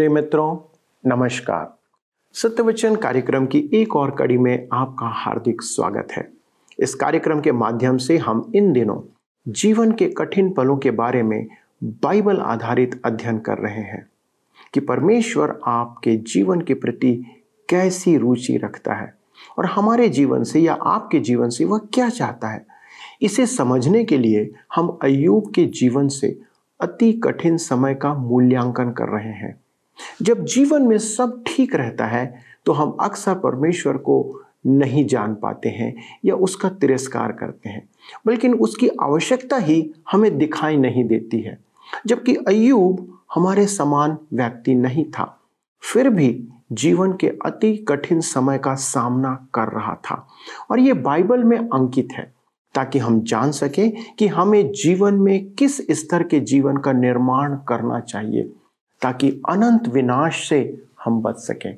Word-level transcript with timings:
प्रिय 0.00 0.08
मित्रों, 0.08 0.78
नमस्कार। 1.06 1.78
सत्यवचन 2.32 2.96
कार्यक्रम 2.96 3.46
की 3.46 3.70
एक 3.74 3.96
और 3.96 4.10
कड़ी 4.10 4.38
में 4.38 4.68
आपका 4.72 5.06
हार्दिक 5.06 5.62
स्वागत 5.62 6.08
है। 6.12 6.32
इस 6.78 6.94
कार्यक्रम 6.94 7.40
के 7.40 7.52
माध्यम 7.52 7.96
से 7.96 8.18
हम 8.18 8.52
इन 8.54 8.72
दिनों 8.72 9.00
जीवन 9.48 9.92
के 9.92 10.06
कठिन 10.08 10.52
पलों 10.52 10.76
के 10.76 10.90
बारे 10.90 11.22
में 11.22 11.46
बाइबल 11.84 12.36
आधारित 12.36 13.02
अध्ययन 13.04 13.38
कर 13.38 13.58
रहे 13.58 13.80
हैं 13.80 14.08
कि 14.74 14.80
परमेश्वर 14.80 15.60
आपके 15.66 16.16
जीवन 16.16 16.60
के 16.60 16.74
प्रति 16.74 17.26
कैसी 17.68 18.16
रुचि 18.16 18.56
रखता 18.56 18.94
है 18.94 19.14
और 19.58 19.66
हमारे 19.66 20.08
जीवन 20.08 20.42
से 20.42 20.60
या 20.60 20.74
आपके 20.74 21.20
जीवन 21.20 21.48
से 21.48 21.64
वह 21.64 21.78
क्या 21.78 22.08
चाहता 22.08 22.48
है। 22.48 22.66
इसे 23.22 23.46
समझने 23.46 24.04
के 24.04 24.18
लिए 24.18 24.52
हम 24.74 24.98
अयूब 25.02 25.52
के 25.54 25.64
जीवन 25.64 26.08
से 26.08 26.40
अति 26.80 27.12
कठिन 27.12 27.56
समय 27.56 27.94
का 27.94 28.14
मूल्यांकन 28.14 28.90
कर 28.90 29.08
रहे 29.08 29.32
हैं। 29.32 29.59
जब 30.22 30.44
जीवन 30.44 30.82
में 30.82 30.98
सब 30.98 31.42
ठीक 31.46 31.74
रहता 31.74 32.06
है 32.06 32.42
तो 32.66 32.72
हम 32.72 32.96
अक्सर 33.00 33.34
परमेश्वर 33.34 33.96
को 33.96 34.42
नहीं 34.66 35.06
जान 35.06 35.34
पाते 35.34 35.68
हैं 35.68 35.94
या 36.24 36.34
उसका 36.34 36.68
तिरस्कार 36.68 37.32
करते 37.32 37.68
हैं। 37.68 37.88
बल्कि 38.26 38.48
उसकी 38.48 38.88
आवश्यकता 38.88 39.56
ही 39.56 39.92
हमें 40.12 40.38
दिखाई 40.38 40.76
नहीं 40.76 41.04
देती 41.04 41.40
है। 41.40 41.58
जबकि 42.06 42.34
अयूब 42.34 43.18
हमारे 43.34 43.66
समान 43.66 44.18
व्यक्ति 44.34 44.74
नहीं 44.74 45.04
था, 45.04 45.40
फिर 45.82 46.08
भी 46.10 46.48
जीवन 46.72 47.12
के 47.12 47.28
अति 47.28 47.76
कठिन 47.76 48.20
समय 48.20 48.58
का 48.58 48.74
सामना 48.74 49.48
कर 49.54 49.68
रहा 49.68 49.94
था। 49.94 50.26
और 50.70 50.80
ये 50.80 50.92
बाइबल 50.92 51.44
में 51.44 51.58
अंकित 51.58 52.08
है, 52.12 52.34
ताकि 52.74 52.98
हम 52.98 53.20
जान 53.20 53.50
सकें 53.50 53.92
कि 54.18 54.26
हमें 54.26 54.72
जीवन 54.72 55.14
में 55.14 55.50
किस 55.50 55.76
स्तर 55.90 56.22
के 56.22 56.40
जीवन 56.40 56.76
का 56.76 56.92
निर्माण 56.92 57.54
करना 57.68 58.00
चाहिए। 58.00 58.52
ताकि 59.02 59.42
अनंत 59.48 59.88
विनाश 59.88 60.48
से 60.48 60.82
हम 61.04 61.22
बच 61.22 61.36
सकें। 61.36 61.76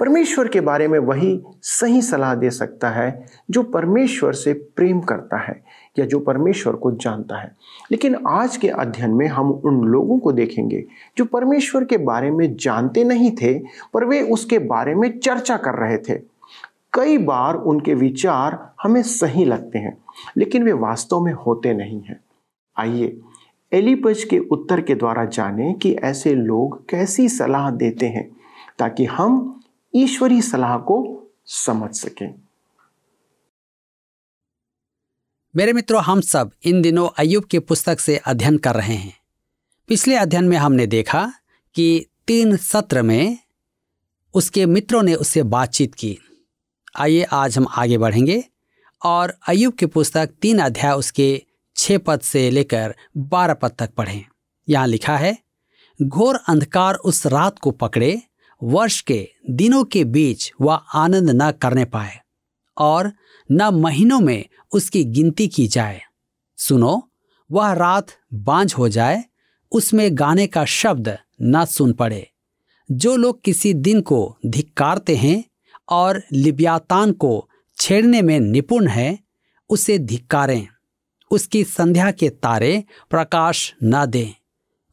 परमेश्वर 0.00 0.48
के 0.48 0.60
बारे 0.60 0.88
में 0.88 0.98
वही 0.98 1.42
सही 1.62 2.02
सलाह 2.02 2.34
दे 2.34 2.50
सकता 2.50 2.90
है, 2.90 3.26
जो 3.50 3.62
परमेश्वर 3.62 4.32
से 4.32 4.52
प्रेम 4.52 5.00
करता 5.00 5.36
है 5.36 5.64
या 5.98 6.06
जो 6.06 6.18
परमेश्वर 6.18 6.72
को 6.72 6.92
जानता 6.92 7.42
है। 7.42 7.56
लेकिन 7.90 8.16
आज 8.28 8.56
के 8.56 8.68
अध्ययन 8.68 9.10
में 9.10 9.26
हम 9.26 9.50
उन 9.50 9.84
लोगों 9.84 10.18
को 10.18 10.32
देखेंगे, 10.32 10.84
जो 11.16 11.24
परमेश्वर 11.24 11.84
के 11.84 11.98
बारे 11.98 12.30
में 12.30 12.56
जानते 12.56 13.04
नहीं 13.04 13.36
थे, 13.42 13.58
पर 13.94 14.04
वे 14.04 14.22
उसके 14.22 14.58
बारे 14.58 14.94
में 14.94 15.18
चर्चा 15.18 15.56
कर 15.56 15.74
रहे 15.74 15.98
थे। 15.98 16.14
कई 16.92 17.18
बार 17.18 17.54
उनके 17.54 17.94
विचार 17.94 18.72
हमें 18.82 19.02
सही 19.02 19.44
लगते 19.44 19.78
हैं, 19.78 19.98
लेकिन 20.36 20.64
वे 20.64 20.72
वास्तव 20.72 21.20
में 21.20 21.32
होते 21.32 21.74
नहीं 21.74 22.02
हैं। 22.02 22.20
आइए 22.76 23.20
एलिपज 23.72 24.24
के 24.24 24.38
उत्तर 24.38 24.80
के 24.80 24.94
द्वारा 24.94 25.24
जाने 25.24 25.72
कि 25.72 25.92
ऐसे 25.94 26.34
लोग 26.34 26.88
कैसी 26.88 27.28
सलाह 27.28 27.70
देते 27.70 28.06
हैं 28.06 28.36
ताकि 28.78 29.04
हम 29.04 29.60
ईश्वरी 29.94 30.42
सलाह 30.42 30.76
को 30.76 31.26
समझ 31.46 31.94
सकें। 31.94 32.34
मेरे 35.56 35.72
मित्रों, 35.72 36.02
हम 36.02 36.20
सब 36.20 36.50
इन 36.64 36.82
दिनों 36.82 37.08
अयुब 37.18 37.44
की 37.44 37.58
पुस्तक 37.58 38.00
से 38.00 38.16
अध्ययन 38.16 38.58
कर 38.58 38.74
रहे 38.74 38.94
हैं। 38.94 39.16
पिछले 39.88 40.16
अध्ययन 40.16 40.44
में 40.44 40.56
हमने 40.56 40.86
देखा 40.86 41.32
कि 41.74 42.06
तीन 42.26 42.56
सत्र 42.56 43.02
में 43.02 43.38
उसके 44.34 44.66
मित्रों 44.66 45.02
ने 45.02 45.14
उससे 45.14 45.42
बातचीत 45.42 45.94
की। 45.94 46.18
आइए, 46.96 47.22
आज 47.22 47.58
हम 47.58 47.66
आगे 47.70 47.98
बढ़ेंगे 47.98 48.44
और 49.04 49.34
अयुब 49.48 49.74
की 49.74 49.86
पुस्तक 49.86 50.30
तीन 50.42 50.58
अध्याय 50.58 50.94
उसके 50.94 51.42
छः 51.80 51.98
पद 51.98 52.20
से 52.20 52.50
लेकर 52.50 52.94
बारह 53.16 53.54
पद 53.54 53.70
तक 53.78 53.90
पढ़ें। 53.90 54.24
यहाँ 54.68 54.86
लिखा 54.86 55.16
है, 55.16 55.38
घोर 56.02 56.38
अंधकार 56.48 56.94
उस 56.94 57.26
रात 57.26 57.58
को 57.58 57.70
पकड़े, 57.70 58.22
वर्ष 58.62 59.00
के, 59.00 59.28
दिनों 59.50 59.84
के 59.84 60.04
बीच 60.04 60.52
वह 60.60 60.74
आनंद 60.74 61.30
न 61.30 61.50
करने 61.50 61.84
पाए, 61.84 62.20
और 62.78 63.12
न 63.52 63.62
महीनों 63.62 64.20
में 64.20 64.44
उसकी 64.72 65.04
गिनती 65.04 65.48
की 65.48 65.66
जाए। 65.66 66.00
सुनो, 66.56 67.10
वह 67.52 67.72
रात 67.72 68.06
बांझ 68.34 68.74
हो 68.74 68.88
जाए, 68.88 69.24
उसमें 69.72 70.18
गाने 70.18 70.46
का 70.46 70.64
शब्द 70.64 71.18
न 71.42 71.64
सुन 71.64 71.92
पड़े। 71.92 72.30
जो 72.90 73.16
लोग 73.16 73.42
किसी 73.42 73.74
दिन 73.74 74.00
को 74.00 74.38
धिक्कारते 74.46 75.16
हैं 75.16 75.44
और 75.88 76.22
लिब्यातान 76.32 77.12
को 77.12 77.48
छेड़ने 77.76 78.22
में 78.22 78.40
निपुण 78.40 78.86
है, 78.86 79.18
उसे 79.68 79.98
धिक्कारें। 79.98 80.68
उसकी 81.30 81.64
संध्या 81.64 82.10
के 82.10 82.28
तारे 82.28 82.84
प्रकाश 83.10 83.74
न 83.82 84.06
दें। 84.06 84.30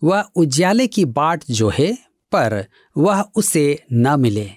वह 0.04 0.22
उज्याले 0.36 0.88
की 0.88 1.06
बाट 1.06 1.44
जो 1.52 1.70
है, 1.70 1.94
पर 2.32 2.66
वह 2.98 3.22
उसे 3.36 3.84
न 3.94 4.20
मिले। 4.20 4.50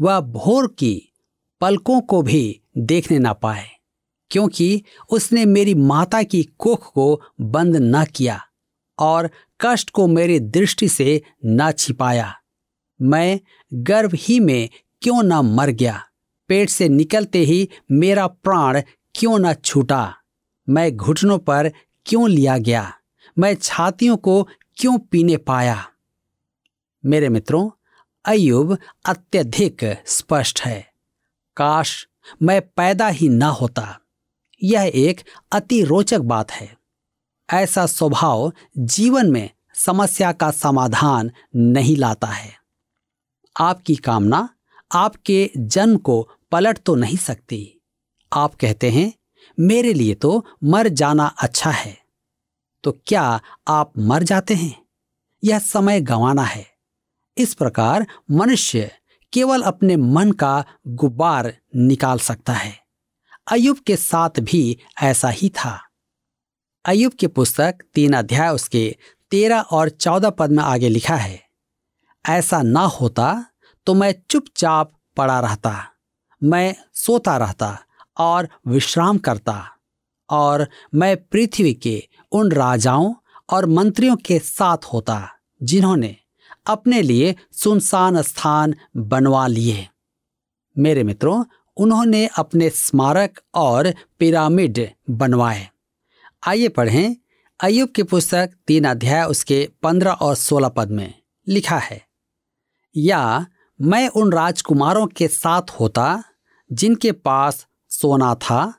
वह 0.00 0.20
भोर 0.20 0.66
की 0.78 1.12
पलकों 1.60 2.00
को 2.00 2.22
भी 2.22 2.60
देखने 2.78 3.18
न 3.18 3.32
पाए, 3.32 3.66
क्योंकि 4.30 4.82
उसने 5.10 5.44
मेरी 5.44 5.74
माता 5.74 6.22
की 6.22 6.42
कोख 6.58 6.92
को 6.92 7.20
बंद 7.40 7.76
न 7.76 8.04
किया 8.04 8.40
और 8.98 9.30
कष्ट 9.60 9.90
को 9.90 10.06
मेरी 10.06 10.38
दृष्टि 10.40 10.88
से 10.88 11.22
न 11.46 11.70
छिपाया। 11.72 12.34
मैं 13.00 13.40
गर्भ 13.74 14.14
ही 14.14 14.40
में 14.40 14.68
क्यों 15.02 15.22
न 15.22 15.32
मर 15.32 15.70
गया? 15.70 16.00
पेट 16.48 16.70
से 16.70 16.88
निकलते 16.88 17.38
ही 17.38 17.68
मेरा 17.90 18.26
प्राण 18.26 18.80
क्यों 19.14 19.38
न 19.38 19.52
छूटा? 19.54 20.14
मैं 20.70 20.96
घुटनों 20.96 21.38
पर 21.38 21.72
क्यों 22.06 22.30
लिया 22.30 22.58
गया? 22.58 22.94
मैं 23.38 23.54
छातियों 23.54 24.16
को 24.16 24.48
क्यों 24.76 24.98
पीने 24.98 25.36
पाया? 25.36 25.88
मेरे 27.04 27.28
मित्रों 27.28 27.70
अयुब 28.24 28.78
अत्यधिक 29.06 30.02
स्पष्ट 30.06 30.60
है। 30.60 30.92
काश 31.56 32.08
मैं 32.42 32.60
पैदा 32.60 33.08
ही 33.08 33.28
ना 33.28 33.46
होता। 33.46 34.00
यह 34.62 34.92
एक 34.94 35.20
अति 35.52 35.84
रोचक 35.84 36.18
बात 36.18 36.50
है। 36.50 36.76
ऐसा 37.52 37.86
स्वभाव 37.86 38.52
जीवन 38.78 39.30
में 39.30 39.50
समस्या 39.74 40.32
का 40.32 40.50
समाधान 40.50 41.30
नहीं 41.56 41.96
लाता 41.96 42.26
है। 42.26 42.52
आपकी 43.60 43.96
कामना 43.96 44.48
आपके 44.92 45.50
जन्म 45.56 45.96
को 45.96 46.28
पलट 46.52 46.78
तो 46.78 46.94
नहीं 46.94 47.16
सकती। 47.16 47.80
आप 48.32 48.54
कहते 48.54 48.90
हैं 48.90 49.12
मेरे 49.60 49.92
लिए 49.92 50.14
तो 50.14 50.44
मर 50.64 50.88
जाना 50.88 51.26
अच्छा 51.38 51.70
है। 51.70 51.96
तो 52.84 52.92
क्या 53.06 53.40
आप 53.68 53.92
मर 53.98 54.22
जाते 54.22 54.54
हैं? 54.54 54.74
यह 55.42 55.58
समय 55.58 56.00
गंवाना 56.00 56.42
है। 56.42 56.66
इस 57.36 57.54
प्रकार 57.54 58.06
मनुष्य 58.30 58.90
केवल 59.32 59.62
अपने 59.62 59.96
मन 59.96 60.32
का 60.32 60.64
गुब्बार 60.86 61.52
निकाल 61.76 62.18
सकता 62.18 62.52
है। 62.52 62.78
अयुब 63.46 63.78
के 63.78 63.96
साथ 63.96 64.40
भी 64.40 64.78
ऐसा 65.02 65.28
ही 65.28 65.48
था। 65.48 65.78
अयुब 66.84 67.12
की 67.12 67.26
पुस्तक 67.26 67.78
तीन 67.94 68.12
अध्याय 68.12 68.48
उसके 68.48 68.96
तेरह 69.30 69.60
और 69.60 69.88
चौदह 69.88 70.30
पद 70.30 70.50
में 70.50 70.62
आगे 70.64 70.88
लिखा 70.88 71.16
है, 71.16 71.40
ऐसा 72.24 72.62
ना 72.62 72.80
होता 72.80 73.44
तो 73.86 73.94
मैं 73.94 74.14
चुपचाप 74.30 74.92
पड़ा 75.16 75.38
रहता, 75.40 75.86
मैं 76.42 76.74
सोता 76.94 77.36
रहता 77.36 77.78
और 78.20 78.48
विश्राम 78.66 79.18
करता 79.18 79.62
और 80.28 80.66
मैं 80.94 81.16
पृथ्वी 81.24 81.72
के 81.74 82.02
उन 82.32 82.52
राजाओं 82.52 83.14
और 83.48 83.66
मंत्रियों 83.68 84.16
के 84.16 84.38
साथ 84.38 84.84
होता, 84.84 85.28
जिन्होंने 85.60 86.16
अपने 86.66 87.00
लिए 87.02 87.34
सुनसान 87.52 88.20
स्थान 88.22 88.74
बनवा 88.96 89.46
लिए। 89.46 89.86
मेरे 90.76 91.02
मित्रों, 91.04 91.44
उन्होंने 91.76 92.26
अपने 92.38 92.68
स्मारक 92.70 93.40
और 93.54 93.92
पिरामिड 94.18 94.78
बनवाए। 95.10 95.68
आइए 96.42 96.68
पढ़ें 96.68 97.16
अयुब 97.60 97.88
की 97.88 98.02
पुस्तक 98.02 98.50
तीन 98.66 98.84
अध्याय 98.84 99.24
उसके 99.24 99.68
पंद्रह 99.82 100.12
और 100.12 100.34
सोलह 100.34 100.68
पद 100.68 100.90
में 100.90 101.12
लिखा 101.46 101.78
है, 101.78 102.00
या 102.94 103.46
मैं 103.80 104.08
उन 104.10 104.32
राजकुमारों 104.32 105.06
के 105.06 105.28
साथ 105.28 105.70
होता, 105.70 106.22
जिनके 106.70 107.12
पास 107.12 107.66
सोना 107.90 108.34
था, 108.34 108.74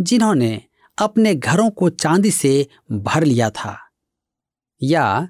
जिन्होंने 0.00 0.62
अपने 0.98 1.34
घरों 1.34 1.70
को 1.70 1.90
चांदी 1.90 2.30
से 2.30 2.66
भर 2.92 3.24
लिया 3.24 3.50
था। 3.50 3.78
या 4.82 5.28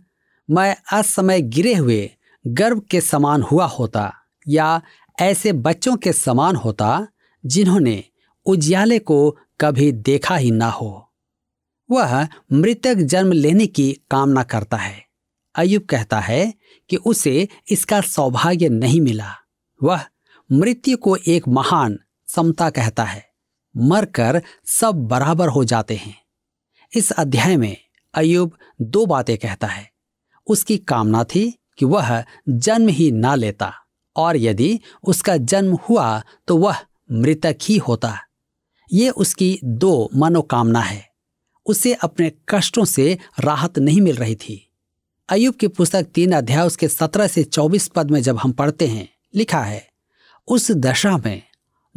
मैं 0.50 0.76
असमय 0.92 1.42
गिरे 1.42 1.74
हुए 1.74 2.10
गर्भ 2.46 2.82
के 2.90 3.00
समान 3.00 3.42
हुआ 3.42 3.66
होता, 3.66 4.14
या 4.48 4.82
ऐसे 5.20 5.52
बच्चों 5.52 5.96
के 5.96 6.12
समान 6.12 6.56
होता, 6.56 7.08
जिन्होंने 7.46 8.04
उजियाले 8.46 8.98
को 8.98 9.36
कभी 9.60 9.92
देखा 9.92 10.36
ही 10.36 10.50
ना 10.50 10.68
हो। 10.70 11.12
वह 11.90 12.28
मृतक 12.52 12.94
जन्म 12.94 13.32
लेने 13.32 13.66
की 13.66 14.00
कामना 14.10 14.42
करता 14.42 14.76
है। 14.76 15.06
अयुब 15.54 15.82
कहता 15.82 16.20
है 16.20 16.54
कि 16.90 16.96
उसे 16.96 17.48
इसका 17.70 18.00
सौभाग्य 18.00 18.68
नहीं 18.68 19.00
मिला। 19.00 19.34
वह 19.82 20.04
मृत्यु 20.52 20.96
को 20.96 21.16
एक 21.16 21.48
महान 21.48 21.98
समता 22.26 22.70
कहता 22.70 23.04
है। 23.04 23.25
मरकर 23.76 24.42
सब 24.64 24.94
बराबर 24.94 25.48
हो 25.48 25.64
जाते 25.64 25.96
हैं। 25.96 26.16
इस 26.94 27.10
अध्याय 27.10 27.56
में 27.56 27.76
अयुब 28.14 28.52
दो 28.80 29.06
बातें 29.06 29.38
कहता 29.38 29.66
है। 29.66 29.90
उसकी 30.46 30.78
कामना 30.78 31.24
थी 31.24 31.58
कि 31.78 31.84
वह 31.84 32.24
जन्म 32.48 32.88
ही 32.88 33.10
ना 33.10 33.34
लेता 33.34 33.72
और 34.16 34.36
यदि 34.36 34.80
उसका 35.04 35.36
जन्म 35.36 35.74
हुआ 35.74 36.22
तो 36.48 36.56
वह 36.56 36.76
मृतक 37.12 37.56
ही 37.62 37.76
होता। 37.76 38.18
ये 38.92 39.10
उसकी 39.10 39.58
दो 39.64 40.10
मनोकामना 40.14 40.80
है। 40.80 41.08
उसे 41.66 41.94
अपने 41.94 42.32
कष्टों 42.48 42.84
से 42.84 43.18
राहत 43.40 43.78
नहीं 43.78 44.00
मिल 44.00 44.16
रही 44.16 44.34
थी। 44.34 44.62
अयुब 45.28 45.54
की 45.54 45.68
पुस्तक 45.68 46.02
तीन 46.02 46.32
अध्याय 46.32 46.66
उसके 46.66 46.88
सत्रह 46.88 47.26
से 47.26 47.44
चौबीस 47.44 47.88
पद 47.88 48.10
में 48.10 48.20
जब 48.22 48.36
हम 48.36 48.52
पढ़ते 48.52 48.86
हैं, 48.86 49.08
लिखा 49.34 49.60
है, 49.60 49.88
उस 50.48 50.70
दशा 50.70 51.16
में 51.16 51.42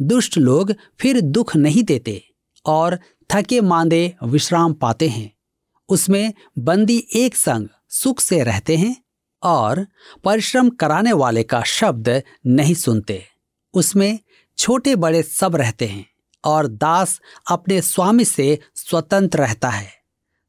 दुष्ट 0.02 0.38
लोग 0.38 0.74
फिर 1.00 1.20
दुख 1.20 1.56
नहीं 1.56 1.82
देते 1.82 2.30
और 2.66 2.98
थके 3.30 3.60
मांदे 3.60 4.16
विश्राम 4.22 4.72
पाते 4.72 5.08
हैं। 5.08 5.36
उसमें 5.88 6.32
बंदी 6.58 7.06
एक 7.14 7.36
संग 7.36 7.68
सुख 7.88 8.20
से 8.20 8.42
रहते 8.42 8.76
हैं 8.76 9.04
और 9.42 9.86
परिश्रम 10.24 10.70
कराने 10.70 11.12
वाले 11.12 11.42
का 11.42 11.62
शब्द 11.62 12.22
नहीं 12.46 12.74
सुनते। 12.74 13.24
उसमें 13.74 14.18
छोटे 14.58 14.96
बड़े 14.96 15.22
सब 15.22 15.56
रहते 15.56 15.86
हैं 15.86 16.06
और 16.44 16.66
दास 16.66 17.20
अपने 17.50 17.82
स्वामी 17.82 18.24
से 18.24 18.58
स्वतंत्र 18.74 19.38
रहता 19.38 19.68
है। 19.68 19.88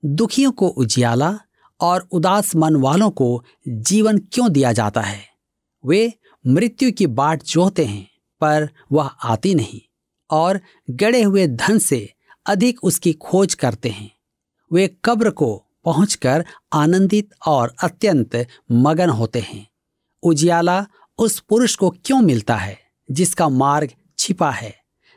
दुखियों 0.06 0.52
को 0.52 0.68
उजियाला 0.68 1.40
और 1.82 2.08
उदास 2.12 2.56
मन 2.56 2.76
वालों 2.76 3.10
को 3.10 3.44
जीवन 3.68 4.18
क्यों 4.18 4.52
दिया 4.52 4.72
जाता 4.72 5.02
है? 5.02 5.22
वे 5.86 6.14
मृत्यु 6.48 6.92
की 6.92 7.08
बाट 7.08 7.44
जोहते 7.44 7.86
हैं। 7.86 8.11
पर 8.42 8.70
वह 8.92 9.08
आती 9.08 9.56
नहीं 9.56 9.82
और 10.32 10.60
गड़े 10.90 11.22
हुए 11.24 11.48
धन 11.48 11.78
से 11.80 12.14
अधिक 12.46 12.84
उसकी 12.84 13.14
खोज 13.14 13.54
करते 13.54 13.90
हैं। 13.90 14.12
वे 14.74 14.98
कब्र 15.06 15.30
को 15.30 15.66
पहुंचकर 15.86 16.46
आनंदित 16.74 17.30
और 17.48 17.76
अत्यंत 17.84 18.48
मगन 18.72 19.10
होते 19.10 19.40
हैं। 19.40 19.68
उजियाला 20.24 20.86
उस 21.18 21.40
पुरुष 21.40 21.76
को 21.76 21.90
क्यों 21.90 22.22
मिलता 22.22 22.56
है 22.56 22.78
जिसका 23.12 23.50
मार्ग 23.50 23.90
छिपा 24.18 24.52
है, 24.52 24.76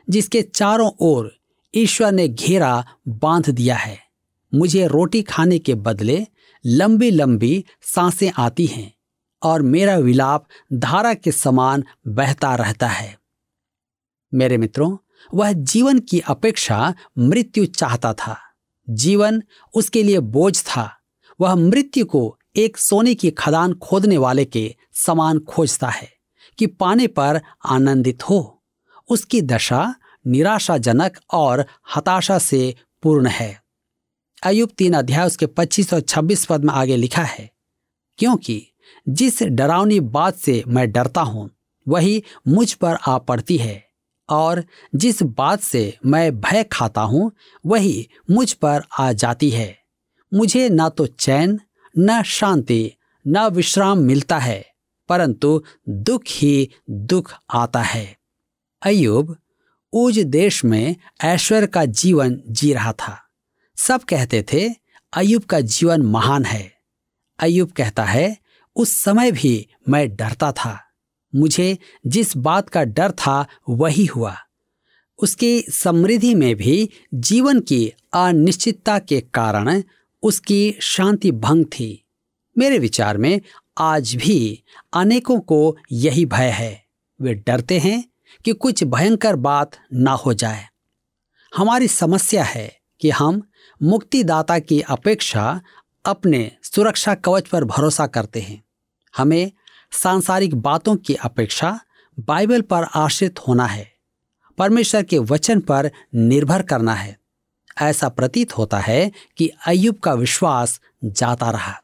जिसके 0.09 0.41
चारों 0.41 0.91
ओर 0.99 1.35
ईश्वर 1.75 2.11
ने 2.11 2.27
घेरा 2.27 2.85
बाँध 3.07 3.49
दिया 3.49 3.75
है? 3.75 3.97
मुझे 4.53 4.87
रोटी 4.87 5.21
खाने 5.21 5.59
के 5.59 5.75
बदले 5.75 6.25
लंबी 6.65 7.11
लंबी 7.11 7.65
साँसें 7.81 8.31
आती 8.37 8.65
हैं। 8.65 8.94
और 9.45 9.61
मेरा 9.61 9.97
विलाप 9.97 10.47
धारा 10.73 11.13
के 11.13 11.31
समान 11.31 11.83
बहता 12.07 12.55
रहता 12.55 12.87
है। 12.87 13.19
मेरे 14.33 14.57
मित्रों, 14.57 14.97
वह 15.33 15.51
जीवन 15.51 15.99
की 15.99 16.19
अपेक्षा 16.19 16.93
मृत्यु 17.17 17.65
चाहता 17.65 18.13
था। 18.13 18.37
जीवन 18.89 19.43
उसके 19.73 20.03
लिए 20.03 20.19
बोझ 20.19 20.63
था। 20.63 20.97
वह 21.41 21.55
मृत्यु 21.55 22.05
को 22.05 22.39
एक 22.55 22.77
सोने 22.77 23.15
की 23.15 23.31
खदान 23.31 23.73
खोदने 23.73 24.17
वाले 24.17 24.45
के 24.45 24.75
समान 24.93 25.39
खोजता 25.39 25.89
है 25.89 26.09
कि 26.57 26.67
पाने 26.67 27.07
पर 27.07 27.41
आनंदित 27.65 28.23
हो। 28.29 28.63
उसकी 29.09 29.41
दशा 29.41 29.95
निराशाजनक 30.27 31.17
और 31.33 31.65
हताशा 31.95 32.39
से 32.39 32.75
पूर्ण 33.03 33.27
है। 33.27 33.63
अयुब 34.43 34.69
तीन 34.77 34.93
अध्याय 34.93 35.27
उसके 35.27 35.45
25 35.45 35.93
और 35.93 35.99
26 35.99 36.45
पद 36.45 36.63
में 36.63 36.73
आगे 36.73 36.95
लिखा 36.95 37.23
है, 37.23 37.51
क्योंकि 38.17 38.71
जिस 39.09 39.43
डरावनी 39.43 39.99
बात 39.99 40.35
से 40.35 40.63
मैं 40.67 40.91
डरता 40.91 41.21
हूँ, 41.21 41.49
वही 41.87 42.23
मुझ 42.47 42.73
पर 42.73 42.95
आ 43.07 43.17
पड़ती 43.17 43.57
है। 43.57 43.85
और 44.29 44.63
जिस 44.95 45.23
बात 45.23 45.59
से 45.59 45.97
मैं 46.05 46.41
भय 46.41 46.63
खाता 46.63 47.01
हूँ, 47.01 47.31
वही 47.65 48.09
मुझ 48.31 48.53
पर 48.53 48.81
आ 48.99 49.11
जाती 49.11 49.49
है। 49.49 49.77
मुझे 50.33 50.69
न 50.69 50.89
तो 50.89 51.07
चैन, 51.07 51.59
न 51.97 52.23
शांति, 52.23 52.91
न 53.27 53.47
विश्राम 53.47 53.97
मिलता 53.97 54.37
है, 54.37 54.65
परंतु 55.09 55.63
दुख 55.89 56.21
ही 56.27 56.69
दुख 56.89 57.33
आता 57.53 57.81
है। 57.81 58.17
अयुब 58.81 59.37
उज 59.93 60.19
देश 60.19 60.65
में 60.65 60.95
ऐश्वर्य 61.23 61.67
का 61.67 61.85
जीवन 61.85 62.41
जी 62.47 62.73
रहा 62.73 62.93
था। 62.93 63.21
सब 63.77 64.03
कहते 64.03 64.45
थे 64.53 64.69
अयुब 65.13 65.43
का 65.43 65.59
जीवन 65.59 66.01
महान 66.01 66.45
है। 66.45 66.73
अयुब 67.39 67.71
कहता 67.71 68.03
है 68.03 68.44
उस 68.75 68.91
समय 68.91 69.31
भी 69.31 69.67
मैं 69.89 70.15
डरता 70.15 70.51
था। 70.51 70.81
मुझे 71.35 71.77
जिस 72.07 72.37
बात 72.37 72.69
का 72.69 72.83
डर 72.83 73.11
था, 73.11 73.45
वही 73.69 74.05
हुआ। 74.05 74.37
उसकी 75.17 75.61
समृद्धि 75.61 76.35
में 76.35 76.55
भी 76.55 76.89
जीवन 77.13 77.59
की 77.59 77.93
अनिश्चितता 78.13 78.99
के 78.99 79.21
कारण 79.21 79.83
उसकी 80.23 80.75
शांति 80.81 81.31
भंग 81.31 81.65
थी। 81.65 82.05
मेरे 82.57 82.79
विचार 82.79 83.17
में 83.17 83.41
आज 83.77 84.15
भी 84.15 84.63
अनेकों 84.93 85.39
को 85.39 85.77
यही 85.91 86.25
भय 86.25 86.49
है। 86.49 86.85
वे 87.21 87.33
डरते 87.33 87.79
हैं 87.79 88.09
कि 88.45 88.53
कुछ 88.53 88.83
भयंकर 88.83 89.35
बात 89.35 89.71
ना 89.93 90.11
हो 90.11 90.33
जाए। 90.33 90.67
हमारी 91.55 91.87
समस्या 91.87 92.43
है 92.43 92.79
कि 93.01 93.09
हम 93.09 93.49
मुक्तिदाता 93.83 94.59
की 94.59 94.81
अपेक्षा 94.81 95.61
अपने 96.05 96.51
सुरक्षा 96.63 97.15
कवच 97.15 97.47
पर 97.47 97.63
भरोसा 97.63 98.07
करते 98.07 98.41
हैं। 98.41 98.64
हमें 99.17 99.51
सांसारिक 99.91 100.55
बातों 100.55 100.95
की 100.95 101.13
अपेक्षा 101.15 101.79
बाइबल 102.19 102.61
पर 102.61 102.83
आश्रित 102.83 103.39
होना 103.39 103.65
है। 103.65 103.95
परमेश्वर 104.57 105.03
के 105.03 105.17
वचन 105.17 105.59
पर 105.59 105.91
निर्भर 106.15 106.61
करना 106.61 106.93
है। 106.93 107.19
ऐसा 107.81 108.09
प्रतीत 108.09 108.57
होता 108.57 108.79
है 108.79 109.11
कि 109.37 109.51
अयुब 109.67 109.99
का 109.99 110.13
विश्वास 110.13 110.81
जाता 111.05 111.51
रहा। 111.51 111.81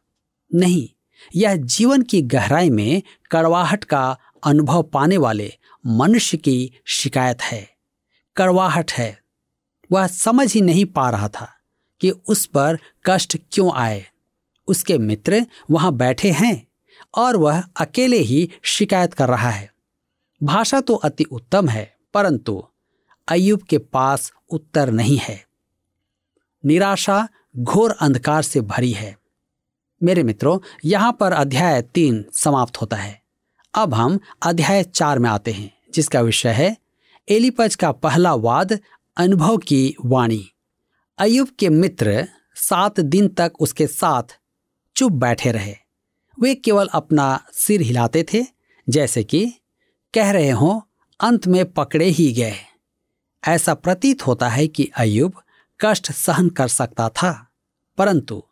नहीं, 0.56 0.89
यह 1.36 1.56
जीवन 1.56 2.01
की 2.01 2.22
गहराई 2.22 2.69
में 2.69 3.01
कड़वाहट 3.31 3.83
का 3.83 4.18
अनुभव 4.44 4.83
पाने 4.83 5.18
वाले 5.18 5.54
मनुष्य 5.88 6.38
की 6.38 6.72
शिकायत 6.86 7.42
है। 7.42 7.69
कड़वाहट 8.38 8.92
है। 8.92 9.22
वह 9.92 10.07
समझ 10.07 10.54
ही 10.54 10.62
नहीं 10.62 10.86
पा 10.86 11.10
रहा 11.10 11.28
था 11.28 11.54
कि 12.00 12.10
उस 12.10 12.45
पर 12.45 12.80
कष्ट 13.06 13.38
क्यों 13.51 13.74
आए। 13.74 14.06
उसके 14.68 14.98
मित्र 14.98 15.45
वहाँ 15.72 15.92
बैठे 15.92 16.31
हैं। 16.31 16.68
और 17.15 17.37
वह 17.37 17.63
अकेले 17.79 18.17
ही 18.17 18.51
शिकायत 18.61 19.13
कर 19.13 19.30
रहा 19.30 19.49
है। 19.49 19.73
भाषा 20.44 20.81
तो 20.81 20.95
अति 20.95 21.23
उत्तम 21.23 21.69
है, 21.69 21.95
परंतु 22.13 22.63
अयुब 23.27 23.61
के 23.61 23.77
पास 23.77 24.33
उत्तर 24.49 24.91
नहीं 24.91 25.18
है। 25.18 25.45
निराशा 26.65 27.27
घोर 27.57 27.91
अंधकार 27.91 28.41
से 28.41 28.61
भरी 28.61 28.91
है। 28.91 29.18
मेरे 30.03 30.23
मित्रों, 30.23 30.59
यहाँ 30.85 31.18
पर 31.19 31.31
अध्याय 31.31 31.81
तीन 31.81 32.25
समाप्त 32.33 32.81
होता 32.81 32.97
है। 32.97 33.21
अब 33.73 33.94
हम 33.94 34.19
अध्याय 34.41 34.83
चार 34.83 35.19
में 35.19 35.30
आते 35.30 35.51
हैं, 35.51 35.73
जिसका 35.94 36.21
विषय 36.21 36.49
है 36.49 36.77
एलिपज 37.30 37.75
का 37.75 37.91
पहला 37.91 38.33
वाद, 38.33 38.80
अनुभव 39.18 39.57
की 39.57 39.95
वाणी। 40.06 40.51
अयुब 41.18 41.47
के 41.59 41.69
मित्र 41.69 42.27
सात 42.56 42.99
दिन 42.99 43.27
तक 43.27 43.51
उसके 43.59 43.87
साथ 43.87 44.23
चुप 44.95 45.11
बैठे 45.11 45.51
रहे। 45.51 45.75
वे 46.42 46.56
केवल 46.56 46.88
अपना 46.88 47.45
सिर 47.54 47.81
हिलाते 47.81 48.26
थे, 48.33 48.45
जैसे 48.90 49.24
कि 49.24 49.45
कह 50.14 50.31
रहे 50.31 50.50
हों, 50.50 50.80
अंत 51.19 51.48
में 51.48 51.71
पकड़े 51.71 52.06
ही 52.06 52.31
गए। 52.33 52.56
ऐसा 53.48 53.74
प्रतीत 53.74 54.28
होता 54.28 54.50
है 54.50 54.68
कि 54.68 54.90
अयुब 54.98 55.33
कष्ट 55.80 56.12
सहन 56.12 56.50
कर 56.50 56.68
सकता 56.68 57.10
था, 57.10 57.48
परंतु 57.98 58.44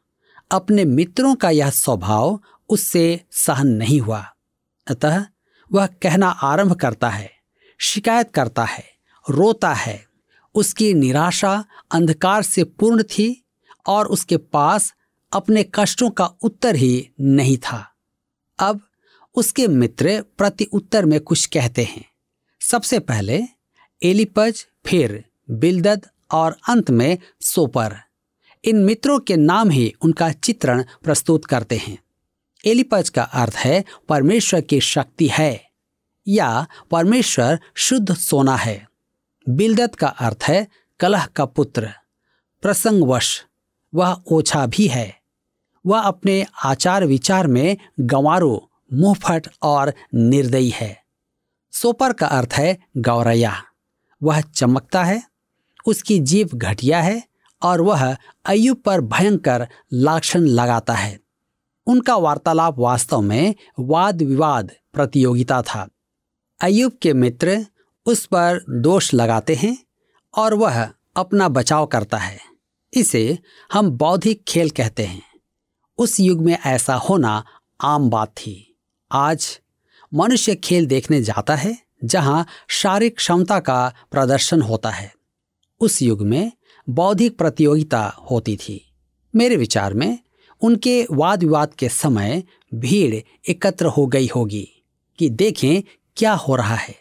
अपने 0.52 0.86
मित्रों 0.86 1.36
का 1.36 1.50
यह 1.50 1.70
स्वभाव 1.70 2.40
उससे 2.70 3.22
सहन 3.32 3.68
नहीं 3.68 4.00
हुआ। 4.02 4.26
अतः 4.88 5.26
वह 5.72 5.86
कहना 5.86 6.30
आरंभ 6.30 6.74
करता 6.74 7.10
है, 7.10 7.32
शिकायत 7.80 8.32
करता 8.32 8.64
है, 8.64 8.84
रोता 9.30 9.74
है। 9.74 10.06
उसकी 10.56 10.94
निराशा 10.94 11.66
अंधकार 11.92 12.44
से 12.44 12.64
पूर्ण 12.64 13.04
थी 13.04 13.46
और 13.88 14.08
उसके 14.08 14.38
पास 14.38 14.94
अपने 15.32 15.66
कष्टों 15.76 16.10
का 16.10 16.26
उत्तर 16.26 16.76
ही 16.76 17.10
नहीं 17.22 17.58
था। 17.58 17.96
अब 18.60 18.82
उसके 19.36 19.68
मित्र 19.68 20.26
प्रति 20.38 20.64
उत्तर 20.64 21.06
में 21.06 21.20
कुछ 21.20 21.46
कहते 21.46 21.84
हैं। 21.84 22.06
सबसे 22.62 23.00
पहले, 23.00 23.44
एलिपज, 24.04 24.68
फिर 24.86 25.26
बिलदद 25.50 26.06
और 26.32 26.58
अंत 26.70 26.90
में 26.90 27.18
सोपर। 27.42 27.96
इन 28.66 28.76
मित्रों 28.76 29.20
के 29.20 29.36
नाम 29.36 29.70
ही 29.70 29.94
उनका 30.02 30.32
चित्रण 30.32 30.84
प्रस्तुत 31.04 31.46
करते 31.46 31.78
हैं। 31.78 31.98
एलिपज 32.66 33.10
का 33.10 33.24
अर्थ 33.24 33.54
है, 33.54 33.86
परमेश्वर 34.10 34.62
की 34.62 34.82
शक्ति 34.82 35.28
है, 35.28 35.70
या 36.28 36.68
परमेश्वर 36.92 37.60
शुद्ध 37.76 38.14
सोना 38.14 38.56
है। 38.56 38.90
बिलदत 39.50 39.96
का 39.96 40.08
अर्थ 40.08 40.44
है, 40.44 40.68
कलह 41.00 41.26
का 41.26 41.46
पुत्र, 41.46 41.90
प्रसंगवश, 42.62 43.46
वह 43.96 44.24
ओछा 44.32 44.66
भी 44.66 44.88
है। 44.88 45.19
वह 45.86 46.00
अपने 46.00 46.46
आचार 46.66 47.06
विचार 47.06 47.48
में 47.48 47.78
गंवारो, 48.00 48.72
मुंहफट 48.94 49.48
और 49.62 49.94
निर्दयी 50.16 50.70
है। 50.70 51.04
सोपर 51.72 52.14
का 52.14 52.28
अर्थ 52.28 52.50
है 52.54 52.78
गौरैया। 52.98 53.64
वह 54.24 54.42
चमकता 54.42 55.04
है, 55.04 55.24
उसकी 55.86 56.20
जीव 56.20 56.50
घटिया 56.56 57.02
है 57.02 57.24
और 57.62 57.82
वह 57.82 58.18
अयुब 58.46 58.78
पर 58.78 59.02
भयंकर 59.02 59.68
लाक्षण 59.94 60.40
लगाता 60.40 60.94
है। 60.94 61.20
उनका 61.88 62.16
वार्तालाप 62.16 62.76
वास्तव 62.80 63.22
में 63.22 63.56
वाद 63.80 64.22
विवाद 64.22 64.72
प्रतियोगिता 64.94 65.62
था। 65.62 65.90
अयुब 66.62 66.92
के 67.02 67.14
मित्र 67.14 67.66
उस 68.06 68.26
पर 68.26 68.66
दोष 68.70 69.14
लगाते 69.14 69.56
हैं 69.56 69.78
और 70.38 70.54
वह 70.54 70.94
अपना 71.16 71.50
बचाव 71.50 71.86
करता 71.86 72.18
है। 72.18 72.40
इसे 72.94 73.40
हम 73.74 73.92
बौद्धिक 73.92 74.44
खेल 74.48 74.70
कहते 74.70 75.06
हैं। 75.06 75.29
उस 76.00 76.20
युग 76.20 76.42
में 76.42 76.58
ऐसा 76.66 76.96
होना 76.96 77.44
आम 77.82 78.10
बात 78.10 78.28
थी। 78.28 78.78
आज 79.12 79.60
मनुष्य 80.14 80.56
खेल 80.56 80.86
देखने 80.86 81.22
जाता 81.22 81.56
है, 81.56 81.78
जहाँ 82.04 82.46
शारीरिक 82.68 83.16
क्षमता 83.16 83.60
का 83.60 83.94
प्रदर्शन 84.12 84.62
होता 84.62 84.90
है। 84.90 85.14
उस 85.80 86.02
युग 86.02 86.22
में 86.22 86.52
बौद्धिक 86.90 87.38
प्रतियोगिता 87.38 88.04
होती 88.32 88.58
थी। 88.58 88.92
मेरे 89.36 89.56
विचार 89.56 89.94
में, 89.94 90.20
उनके 90.62 91.08
वाद 91.12 91.44
विवाद 91.44 91.74
के 91.74 91.90
समय 91.90 92.44
भीड़ 92.74 93.16
एकत्र 93.50 93.86
हो 93.86 94.08
गई 94.08 94.30
होगी 94.36 94.84
कि 95.20 95.30
देखें 95.30 95.82
क्या 96.18 96.34
हो 96.34 96.56
रहा 96.56 96.76
है। 96.76 96.96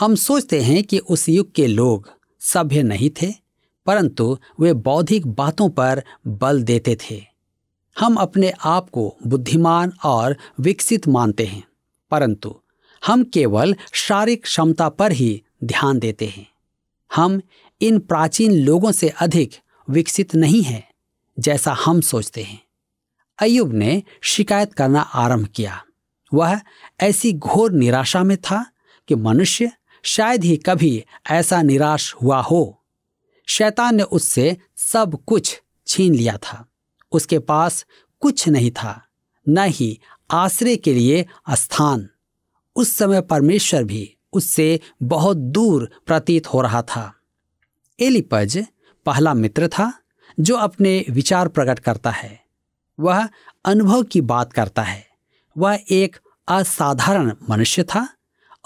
हम 0.00 0.14
सोचते 0.14 0.60
हैं 0.60 0.84
कि 0.84 0.98
उस 0.98 1.28
युग 1.28 1.52
के 1.52 1.66
लोग 1.66 2.10
सभ्य 2.40 2.82
नहीं 2.82 3.10
थे, 3.10 3.34
परंतु 3.86 4.38
वे 4.60 4.72
बौद्धिक 4.72 5.26
बातों 5.26 5.70
पर 5.70 6.04
बल 6.26 6.62
देते 6.62 6.98
थे। 7.10 7.35
हम 7.98 8.16
अपने 8.16 8.52
आप 8.64 8.90
को 8.90 9.16
बुद्धिमान 9.26 9.92
और 10.04 10.36
विकसित 10.60 11.08
मानते 11.08 11.44
हैं, 11.46 11.62
परंतु 12.10 12.54
हम 13.06 13.24
केवल 13.24 13.74
शारीरिक 13.92 14.42
क्षमता 14.42 14.88
पर 14.88 15.12
ही 15.12 15.42
ध्यान 15.64 15.98
देते 15.98 16.26
हैं। 16.26 16.46
हम 17.14 17.40
इन 17.80 17.98
प्राचीन 17.98 18.52
लोगों 18.52 18.92
से 18.92 19.08
अधिक 19.08 19.56
विकसित 19.90 20.34
नहीं 20.34 20.62
हैं, 20.62 20.88
जैसा 21.38 21.72
हम 21.72 22.00
सोचते 22.00 22.42
हैं। 22.42 22.60
अयुब 23.38 23.72
ने 23.72 24.02
शिकायत 24.22 24.72
करना 24.72 25.00
आरंभ 25.00 25.46
किया। 25.46 25.82
वह 26.34 26.60
ऐसी 27.00 27.32
घोर 27.32 27.72
निराशा 27.72 28.22
में 28.22 28.36
था 28.36 28.64
कि 29.08 29.14
मनुष्य 29.14 29.70
शायद 30.02 30.44
ही 30.44 30.56
कभी 30.56 31.04
ऐसा 31.30 31.62
निराश 31.62 32.14
हुआ 32.14 32.40
हो। 32.40 32.82
शैतान 33.48 33.94
ने 33.94 34.02
उससे 34.02 34.56
सब 34.76 35.18
कुछ 35.26 35.62
छीन 35.86 36.14
लिया 36.14 36.36
था। 36.36 36.66
उसके 37.16 37.38
पास 37.38 37.84
कुछ 38.20 38.48
नहीं 38.48 38.70
था, 38.70 39.02
न 39.48 39.58
ही 39.58 40.00
आश्रय 40.30 40.76
के 40.76 40.94
लिए 40.94 41.26
स्थान। 41.50 42.08
उस 42.76 42.96
समय 42.96 43.20
परमेश्वर 43.20 43.84
भी 43.84 44.16
उससे 44.32 44.80
बहुत 45.02 45.36
दूर 45.36 45.90
प्रतीत 46.06 46.46
हो 46.46 46.60
रहा 46.60 46.82
था। 46.82 47.12
एलिपज 48.00 48.66
पहला 49.06 49.34
मित्र 49.34 49.68
था 49.68 49.92
जो 50.40 50.56
अपने 50.56 51.04
विचार 51.10 51.48
प्रकट 51.48 51.78
करता 51.78 52.10
है। 52.10 52.40
वह 53.00 53.28
अनुभव 53.64 54.02
की 54.02 54.20
बात 54.20 54.52
करता 54.52 54.82
है। 54.82 55.06
वह 55.58 55.78
एक 55.90 56.16
असाधारण 56.48 57.32
मनुष्य 57.50 57.82
था 57.82 58.08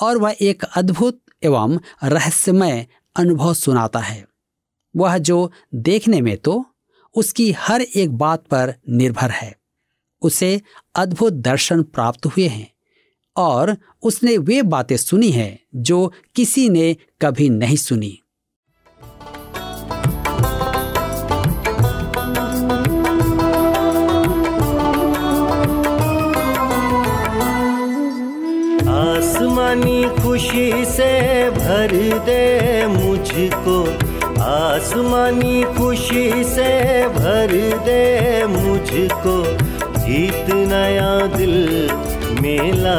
और 0.00 0.16
वह 0.16 0.37
एक 0.40 0.64
अद्भुत 0.76 1.21
एवं 1.42 1.78
रहस्यमय 2.04 2.87
अनुभव 3.16 3.54
सुनाता 3.54 3.99
है। 3.99 4.26
वह 4.97 5.19
जो 5.19 5.50
देखने 5.75 6.21
में 6.21 6.37
तो 6.37 6.64
उसकी 7.14 7.52
हर 7.52 7.81
एक 7.81 8.11
बात 8.11 8.45
पर 8.45 8.75
निर्भर 8.88 9.31
है। 9.31 9.57
उसे 10.23 10.61
अद्भुत 10.95 11.33
दर्शन 11.33 11.83
प्राप्त 11.83 12.26
हुए 12.26 12.49
हैं 12.49 12.71
और 13.37 13.76
उसने 14.02 14.38
वे 14.38 14.62
बातें 14.62 14.97
सुनी 14.97 15.31
हैं 15.31 15.59
जो 15.75 16.12
किसी 16.35 16.69
ने 16.69 16.97
कभी 17.21 17.49
नहीं 17.49 17.76
सुनी। 17.76 18.21
आसमानी 28.88 30.23
खुशी 30.23 30.85
से 30.85 31.50
भर 31.50 32.19
दे 32.19 32.87
मुझको 32.87 33.10
आसमानी 34.90 35.62
खुशी 35.78 36.44
से 36.44 36.70
भर 37.14 37.52
दे 37.87 38.47
मुझको 38.50 39.35
गीत 40.02 40.50
नया 40.73 41.11
दिल 41.37 41.54
मेला। 42.42 42.99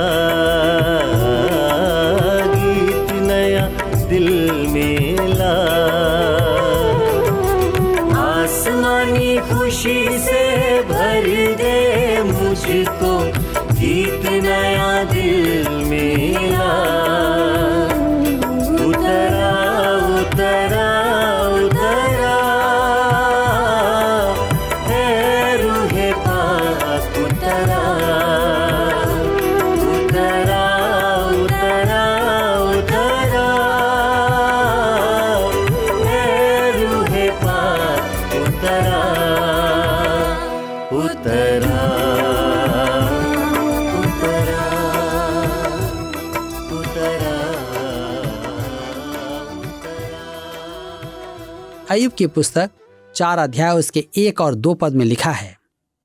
की 52.22 52.28
पुस्तक 52.28 52.72
चार 53.16 53.38
अध्याय 53.38 53.76
उसके 53.76 54.08
एक 54.18 54.42
और 54.42 54.56
दो 54.56 54.74
पद 54.74 54.94
में 54.94 55.06
लिखा 55.06 55.32
है। 55.32 55.56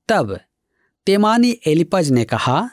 तब 0.08 0.38
तेमानी 1.06 1.50
एलिपज 1.66 2.10
ने 2.10 2.24
कहा, 2.24 2.70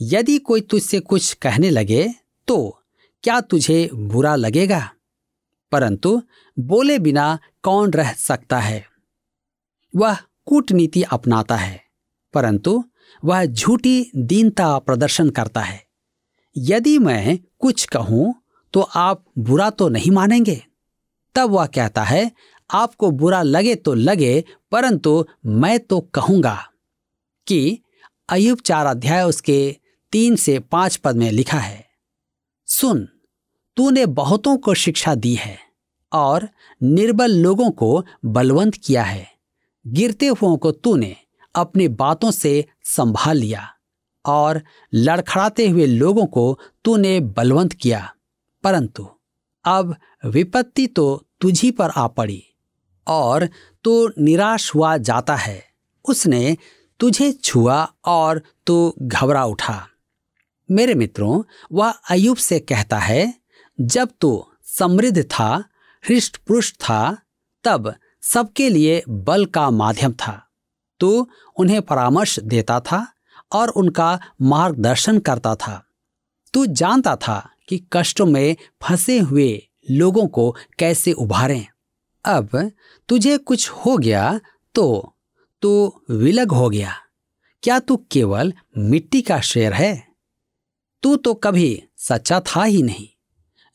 यदि 0.00 0.38
कोई 0.38 0.60
तुझसे 0.60 1.00
कुछ 1.00 1.32
कहने 1.34 1.70
लगे 1.70 2.08
तो 2.48 2.58
क्या 3.24 3.40
तुझे 3.40 3.88
बुरा 3.94 4.34
लगेगा? 4.36 4.90
परंतु 5.72 6.22
बोले 6.56 6.98
बिना 6.98 7.38
कौन 7.62 7.90
रह 7.90 8.12
सकता 8.12 8.58
है? 8.58 8.84
वह 9.94 10.18
कूटनीति 10.46 11.02
अपनाता 11.02 11.56
है, 11.56 11.80
परंतु 12.34 12.84
वह 13.22 13.44
झूठी 13.44 14.10
दीनता 14.16 14.78
प्रदर्शन 14.78 15.30
करता 15.30 15.60
है। 15.60 15.84
यदि 16.56 16.98
मैं 16.98 17.38
कुछ 17.58 17.84
कहूँ 17.86 18.34
तो 18.74 18.80
आप 18.80 19.24
बुरा 19.38 19.70
तो 19.70 19.88
नहीं 19.88 20.10
मानेंगे? 20.10 20.62
तब 21.34 21.50
वह 21.50 21.66
कहता 21.66 22.02
है 22.04 22.30
आपको 22.70 23.10
बुरा 23.10 23.42
लगे 23.42 23.74
तो 23.74 23.94
लगे, 23.94 24.44
परंतु 24.72 25.24
मैं 25.46 25.78
तो 25.80 26.00
कहूँगा 26.14 26.56
कि 27.46 27.78
अयुब 28.28 28.60
चार 28.60 28.86
अध्याय 28.86 29.22
उसके 29.22 29.76
तीन 30.12 30.36
से 30.36 30.58
पाँच 30.58 30.96
पद 30.96 31.16
में 31.16 31.30
लिखा 31.30 31.58
है, 31.58 31.84
सुन, 32.68 33.06
तूने 33.76 34.06
बहुतों 34.06 34.56
को 34.56 34.74
शिक्षा 34.74 35.14
दी 35.14 35.34
है 35.34 35.58
और 36.12 36.48
निर्बल 36.80 37.32
लोगों 37.32 37.70
को 37.70 38.04
बलवंत 38.24 38.74
किया 38.74 39.02
है। 39.02 39.26
गिरते 39.84 40.26
हुओं 40.28 40.56
को 40.56 40.72
तूने 40.72 41.14
अपनी 41.54 41.88
बातों 41.88 42.30
से 42.30 42.64
संभाल 42.86 43.36
लिया 43.36 43.68
और 44.24 44.60
लड़खड़ाते 44.92 45.68
हुए 45.68 45.86
लोगों 45.86 46.26
को 46.26 46.58
तूने 46.84 47.18
बलवंत 47.20 47.72
किया। 47.72 48.12
परंतु 48.64 49.08
अब 49.64 49.94
विपत्ति 50.24 50.86
तो 50.86 51.06
तुझी 51.40 51.70
पर 51.70 51.90
आ 51.90 52.06
पड़ी। 52.08 52.42
और 53.08 53.48
तू 53.84 54.08
निराश 54.18 54.74
हुआ 54.74 54.96
जाता 54.96 55.36
है। 55.36 55.64
उसने 56.08 56.56
तुझे 57.00 57.32
छुआ 57.32 57.92
और 58.04 58.42
तू 58.66 58.94
घबरा 59.02 59.44
उठा। 59.44 59.88
मेरे 60.70 60.94
मित्रों, 60.94 61.42
वह 61.72 61.90
अयुब 61.90 62.36
से 62.36 62.60
कहता 62.60 62.98
है, 62.98 63.34
जब 63.80 64.08
तू 64.20 64.46
समृद्ध 64.64 65.22
था 65.22 65.64
हृष्ट 66.08 66.36
पुष्ट 66.36 66.76
था, 66.76 67.18
तब 67.64 67.94
सबके 68.22 68.68
लिए 68.68 69.02
बल 69.08 69.46
का 69.46 69.70
माध्यम 69.70 70.12
था। 70.12 70.46
तू 71.00 71.28
उन्हें 71.56 71.82
परामर्श 71.82 72.40
देता 72.40 72.80
था 72.80 73.12
और 73.52 73.68
उनका 73.68 74.20
मार्गदर्शन 74.42 75.18
करता 75.18 75.54
था। 75.54 75.84
तू 76.52 76.66
जानता 76.66 77.16
था 77.16 77.50
कि 77.68 77.86
कष्टों 77.92 78.26
में 78.26 78.56
फंसे 78.82 79.18
हुए 79.18 79.68
लोगों 79.90 80.26
को 80.26 80.56
कैसे 80.78 81.12
उभारें। 81.12 81.66
अब 82.26 82.72
तुझे 83.08 83.38
कुछ 83.38 83.70
हो 83.70 83.96
गया 83.96 84.40
तो 84.74 85.16
तू 85.62 86.02
विलग 86.10 86.52
हो 86.52 86.70
गया। 86.70 86.94
क्या 87.62 87.78
तू 87.78 87.96
केवल 88.10 88.52
मिट्टी 88.78 89.22
का 89.22 89.40
शेर 89.40 89.72
है? 89.72 90.08
तू 91.02 91.16
तो 91.16 91.34
कभी 91.34 91.82
सच्चा 91.96 92.40
था 92.40 92.64
ही 92.64 92.82
नहीं। 92.82 93.08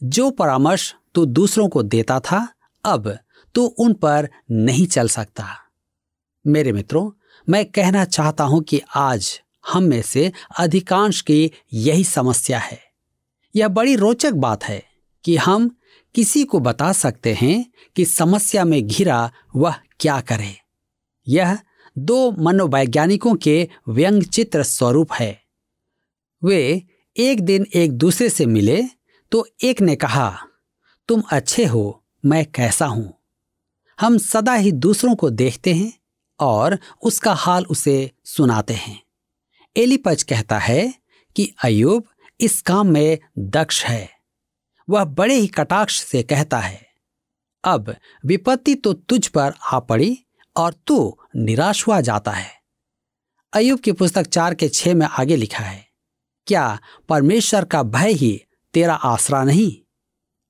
जो 0.04 0.30
परामर्श 0.32 0.96
तू 1.16 1.26
दूसरों 1.26 1.70
को 1.70 1.84
देता 1.84 2.20
था, 2.20 2.54
अब 2.86 3.18
तू 3.56 3.66
उन 3.66 3.94
पर 3.94 4.30
नहीं 4.52 4.88
चल 4.88 5.08
सकता। 5.08 5.48
मेरे 6.48 6.72
मित्रों, 6.72 7.12
मैं 7.50 7.66
कहना 7.66 8.06
चाहता 8.06 8.44
हूँ 8.44 8.62
कि 8.64 8.82
आज 8.96 9.42
हम 9.74 9.84
में 9.84 10.02
से 10.02 10.32
अधिकांश 10.60 11.22
की 11.22 11.52
यही 11.74 12.04
समस्या 12.04 12.60
है। 12.60 12.80
यह 13.56 13.68
बड़ी 13.68 13.96
रोचक 13.96 14.32
बात 14.32 14.64
है 14.64 14.86
कि 15.24 15.38
हम 15.38 15.76
किसी 16.16 16.44
को 16.44 16.60
बता 16.60 16.92
सकते 16.94 17.34
हैं 17.34 17.66
कि 17.96 18.06
समस्या 18.06 18.66
में 18.66 18.88
घिरा 18.88 19.32
वह 19.56 19.76
क्या 20.00 20.20
करे। 20.22 20.56
यह 21.28 21.60
दो 21.98 22.32
मनोवैज्ञानिकों 22.32 23.36
के 23.36 23.70
व्यंग 23.90 24.24
चित्र 24.24 24.64
स्वरूप 24.64 25.14
है। 25.14 25.42
वे 26.44 26.84
एक 27.18 27.42
दिन 27.42 27.66
एक 27.74 27.92
दूसरे 27.92 28.30
से 28.30 28.46
मिले 28.46 28.84
तो 29.32 29.46
एक 29.64 29.82
ने 29.82 29.96
कहा, 29.96 30.38
तुम 31.08 31.24
अच्छे 31.32 31.66
हो, 31.66 32.04
मैं 32.26 32.46
कैसा 32.46 32.86
हूँ? 32.86 33.14
हम 34.00 34.18
सदा 34.18 34.54
ही 34.54 34.72
दूसरों 34.72 35.16
को 35.16 35.30
देखते 35.30 35.74
हैं 35.74 35.94
और 36.40 36.78
उसका 37.04 37.34
हाल 37.34 37.66
उसे 37.66 38.12
सुनाते 38.26 38.74
हैं। 38.74 39.02
एलिपज 39.78 40.24
कहता 40.24 40.58
है 40.58 40.94
कि 41.36 41.54
अयुब 41.64 42.04
इस 42.42 42.62
काम 42.62 42.88
में 42.88 43.18
दक्ष 43.40 43.84
है। 43.86 44.21
वह 44.92 45.04
बड़े 45.06 45.36
ही 45.36 45.48
कटाक्ष 45.50 46.02
से 46.02 46.24
कहता 46.24 46.60
है, 46.60 46.86
अब 47.64 47.96
विपत्ति 48.26 48.76
तो 48.76 48.94
तुझ 48.94 49.28
पर 49.28 49.54
आ 49.64 49.80
पड़ी 49.82 50.18
और 50.56 50.74
तू 50.88 51.18
निराश 51.38 51.86
हुआ 51.88 52.00
जाता 52.02 52.32
है। 52.32 52.50
अयुब 53.54 53.80
की 53.80 53.92
पुस्तक 53.92 54.28
चार 54.28 54.54
के 54.54 54.70
छह 54.70 54.96
में 54.96 55.06
आगे 55.08 55.36
लिखा 55.36 55.64
है, 55.64 55.86
क्या 56.48 56.80
परमेश्वर 57.10 57.66
का 57.66 57.84
भय 57.86 58.14
ही 58.14 58.42
तेरा 58.74 58.94
आसरा 58.96 59.44
नहीं? 59.44 59.72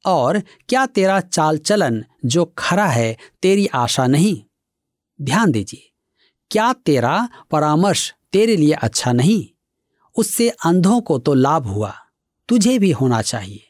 और 0.05 0.41
क्या 0.69 0.86
तेरा 0.88 1.19
चाल 1.21 1.57
चलन 1.60 2.03
जो 2.25 2.45
खरा 2.57 2.86
है 2.88 3.17
तेरी 3.41 3.65
आशा 3.67 4.05
नहीं? 4.07 4.41
ध्यान 5.19 5.51
दीजिए, 5.51 5.91
क्या 6.51 6.71
तेरा 6.75 7.27
परामर्श 7.51 8.13
तेरे 8.33 8.55
लिए 8.55 8.74
अच्छा 8.74 9.12
नहीं? 9.13 9.45
उससे 10.15 10.50
अंधों 10.50 11.00
को 11.01 11.17
तो 11.19 11.33
लाभ 11.33 11.67
हुआ, 11.67 11.93
तुझे 12.50 12.77
भी 12.79 12.91
होना 12.91 13.21
चाहिए। 13.24 13.67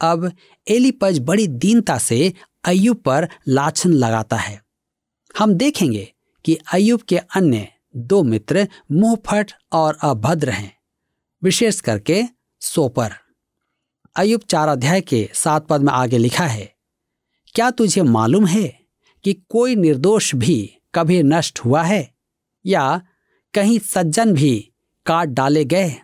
अब 0.00 0.30
एलिपज 0.66 1.18
बड़ी 1.18 1.46
दीनता 1.46 1.98
से 1.98 2.32
अयुब 2.64 2.96
पर 2.96 3.28
लाछन 3.48 3.92
लगाता 3.92 4.36
है। 4.36 4.60
हम 5.38 5.54
देखेंगे 5.54 6.12
कि 6.44 6.54
अयुब 6.72 7.00
के 7.00 7.18
अन्य 7.18 7.66
दो 7.96 8.22
मित्र 8.22 8.66
मुंहफट 8.92 9.52
और 9.72 9.98
अभद्र 10.02 10.50
हैं, 10.50 10.72
विशेष 11.42 11.80
करके 11.80 12.22
सोपर। 12.62 13.12
अयुब 14.16 14.40
चार 14.40 14.68
अध्याय 14.68 15.00
के 15.00 15.28
सात 15.34 15.66
पद 15.66 15.82
में 15.82 15.92
आगे 15.92 16.18
लिखा 16.18 16.46
है, 16.46 16.72
क्या 17.54 17.70
तुझे 17.70 18.02
मालूम 18.02 18.46
है 18.46 18.66
कि 19.24 19.32
कोई 19.48 19.74
निर्दोष 19.76 20.34
भी 20.34 20.74
कभी 20.94 21.22
नष्ट 21.22 21.58
हुआ 21.58 21.82
है 21.82 22.08
या 22.64 23.00
कहीं 23.54 23.78
सज्जन 23.78 24.32
भी 24.32 24.72
काट 25.06 25.28
डाले 25.28 25.64
गए? 25.64 25.94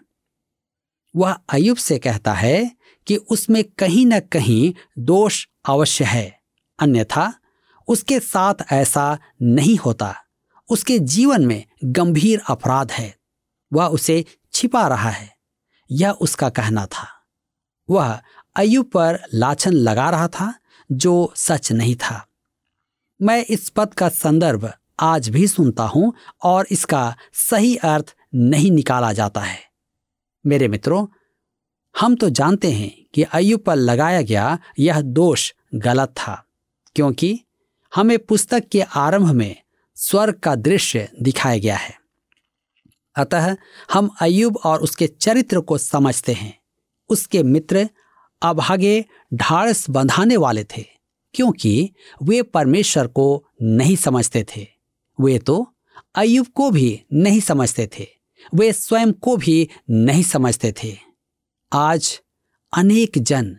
वह 1.15 1.33
अयुब 1.49 1.77
से 1.77 1.99
कहता 1.99 2.33
है 2.33 2.71
कि 3.07 3.17
उसमें 3.17 3.63
कहीं 3.79 4.05
न 4.07 4.21
कहीं 4.21 4.75
दोष 4.99 5.47
अवश्य 5.69 6.05
है, 6.05 6.41
अन्यथा 6.79 7.33
उसके 7.89 8.19
साथ 8.21 8.55
ऐसा 8.73 9.19
नहीं 9.43 9.77
होता। 9.77 10.15
उसके 10.69 10.99
जीवन 10.99 11.47
में 11.47 11.65
गंभीर 11.85 12.41
अपराध 12.49 12.93
है, 12.93 13.15
वह 13.73 13.87
उसे 13.87 14.25
छिपा 14.53 14.87
रहा 14.89 15.11
है, 15.11 15.37
यह 15.91 16.11
उसका 16.11 16.49
कहना 16.49 16.87
था। 16.87 17.07
वह 17.89 18.21
अयुब 18.57 18.87
पर 18.87 19.19
लाछन 19.35 19.73
लगा 19.73 20.09
रहा 20.11 20.29
था, 20.29 20.55
जो 20.93 21.33
सच 21.37 21.73
नहीं 21.73 21.97
था। 21.97 22.27
मैं 23.21 23.45
इस 23.45 23.69
पद 23.69 23.95
का 23.95 24.09
संदर्भ 24.09 24.73
आज 25.01 25.29
भी 25.29 25.47
सुनता 25.49 25.85
हूँ 25.85 26.13
और 26.43 26.67
इसका 26.71 27.17
सही 27.33 27.77
अर्थ 27.77 28.15
नहीं 28.35 28.71
निकाला 28.71 29.13
जाता 29.13 29.41
है। 29.41 29.59
मेरे 30.45 30.69
मित्रों 30.69 31.07
हम 31.95 32.15
तो 32.15 32.29
जानते 32.31 32.71
हैं 32.73 32.91
कि 33.15 33.23
अयुब 33.23 33.61
पर 33.61 33.77
लगाया 33.77 34.23
गया 34.23 34.59
यह 34.79 35.01
दोष 35.01 35.53
गलत 35.75 36.09
था, 36.09 36.45
क्योंकि 36.97 37.39
हमें 37.93 38.19
पुस्तक 38.19 38.69
के 38.73 38.81
आरंभ 38.81 39.31
में 39.31 39.57
स्वर्ग 39.97 40.35
का 40.35 40.55
दृश्य 40.55 41.09
दिखाया 41.23 41.59
गया 41.59 41.77
है। 41.77 41.95
अतः 43.17 43.57
हम 43.93 44.09
अयुब 44.21 44.57
और 44.57 44.83
उसके 44.83 45.07
चरित्र 45.07 45.61
को 45.61 45.79
समझते 45.79 46.33
हैं। 46.33 46.59
उसके 47.11 47.43
मित्र 47.43 47.89
अभागे 48.43 49.05
ढाड़स 49.35 49.89
बंधाने 49.91 50.37
वाले 50.37 50.65
थे, 50.67 50.85
क्योंकि 51.35 51.91
वे 52.23 52.43
परमेश्वर 52.43 53.07
को 53.07 53.45
नहीं 53.63 53.97
समझते 53.97 54.45
थे। 54.57 54.67
वे 55.19 55.39
तो 55.39 55.67
अयुब 56.15 56.47
को 56.47 56.71
भी 56.71 57.01
नहीं 57.13 57.41
समझते 57.41 57.89
थे, 57.99 58.07
वे 58.55 58.73
स्वयं 58.73 59.13
को 59.13 59.37
भी 59.37 59.69
नहीं 59.91 60.23
समझते 60.23 60.73
थे। 60.83 60.97
आज 61.75 62.21
अनेक 62.73 63.19
जन 63.19 63.57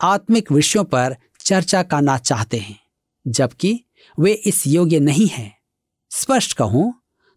आत्मिक 0.00 0.50
विषयों 0.52 0.82
पर 0.84 1.14
चर्चा 1.40 1.82
करना 1.82 2.16
चाहते 2.18 2.58
हैं, 2.58 2.78
जबकि 3.26 3.84
वे 4.18 4.32
इस 4.32 4.66
योग्य 4.66 5.00
नहीं 5.00 5.26
हैं। 5.26 5.54
स्पष्ट 6.10 6.52
कहूँ 6.52 6.92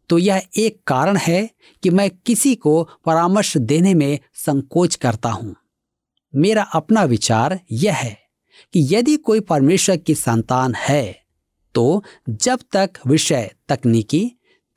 तो 0.09 0.17
यह 0.17 0.41
एक 0.57 0.81
कारण 0.87 1.17
है 1.17 1.49
कि 1.83 1.89
मैं 1.89 2.09
किसी 2.25 2.55
को 2.55 2.83
परामर्श 3.05 3.55
देने 3.57 3.93
में 3.93 4.19
संकोच 4.33 4.95
करता 4.95 5.29
हूँ। 5.29 5.55
मेरा 6.33 6.63
अपना 6.63 7.03
विचार 7.03 7.59
यह 7.71 7.95
है 7.95 8.17
कि 8.73 8.87
यदि 8.91 9.15
कोई 9.17 9.39
परमेश्वर 9.39 9.97
की 9.97 10.15
संतान 10.15 10.75
है 10.75 11.21
तो 11.75 12.03
जब 12.29 12.59
तक 12.73 12.99
विषय 13.07 13.51
तकनीकी 13.69 14.25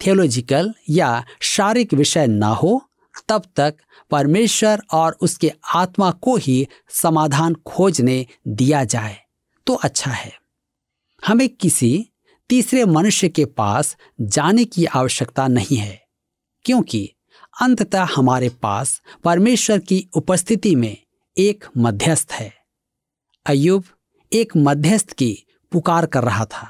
थियोलॉजिकल 0.01 0.73
या 0.91 1.25
शारीरिक 1.41 1.95
विषय 1.95 2.27
ना 2.27 2.49
हो, 2.49 2.83
तब 3.29 3.43
तक 3.57 3.75
परमेश्वर 4.11 4.83
और 4.93 5.17
उसके 5.21 5.53
आत्मा 5.75 6.11
को 6.13 6.37
ही 6.37 6.67
समाधान 6.93 7.55
खोजने 7.67 8.27
दिया 8.49 8.85
जाए 8.85 9.17
तो 9.67 9.75
अच्छा 9.75 10.11
है। 10.11 10.33
हमें 11.23 11.49
किसी 11.51 12.09
तीसरे 12.51 12.85
मनुष्य 12.85 13.29
के 13.29 13.45
पास 13.45 13.97
जाने 14.21 14.65
की 14.65 14.85
आवश्यकता 14.87 15.47
नहीं 15.49 15.77
है, 15.77 16.01
क्योंकि 16.65 17.11
अंततः 17.55 18.07
हमारे 18.15 18.49
पास 18.63 19.01
परमेश्वर 19.25 19.79
की 19.79 20.07
उपस्थिति 20.15 20.75
में 20.75 20.97
एक 21.37 21.65
मध्यस्थ 21.77 22.33
है। 22.33 22.53
अयुब 23.47 23.85
एक 24.33 24.57
मध्यस्थ 24.57 25.13
की 25.13 25.33
पुकार 25.73 26.07
कर 26.07 26.25
रहा 26.25 26.45
था, 26.45 26.67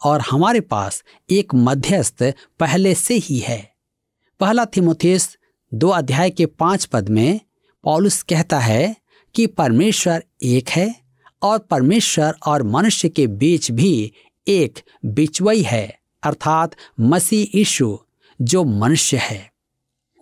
और 0.00 0.20
हमारे 0.20 0.60
पास 0.60 1.02
एक 1.30 1.54
मध्यस्थ 1.54 2.22
पहले 2.60 2.94
से 2.94 3.14
ही 3.16 3.38
है। 3.38 3.60
पहला 4.40 4.64
थिमोथेस 4.66 5.36
दो 5.74 5.88
अध्याय 5.88 6.30
के 6.30 6.46
पाँच 6.46 6.84
पद 6.84 7.08
में 7.08 7.40
पॉलुस 7.82 8.22
कहता 8.22 8.58
है 8.58 8.96
कि 9.34 9.46
परमेश्वर 9.46 10.24
एक 10.42 10.68
है 10.68 10.94
और 11.42 11.58
परमेश्वर 11.58 12.34
और 12.46 12.62
मनुष्य 12.62 13.08
के 13.08 13.26
बीच 13.26 13.70
भी 13.70 14.12
एक 14.48 14.78
बिचवई 15.04 15.62
है 15.62 15.98
अर्थात 16.22 16.76
मसीह 17.00 17.58
यीशु 17.58 17.98
जो 18.42 18.64
मनुष्य 18.64 19.16
है 19.16 19.52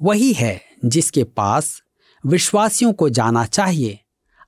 वही 0.03 0.33
है 0.33 0.61
जिसके 0.85 1.25
पास 1.25 1.83
विश्वासियों 2.27 2.93
को 2.93 3.09
जाना 3.09 3.45
चाहिए 3.47 3.99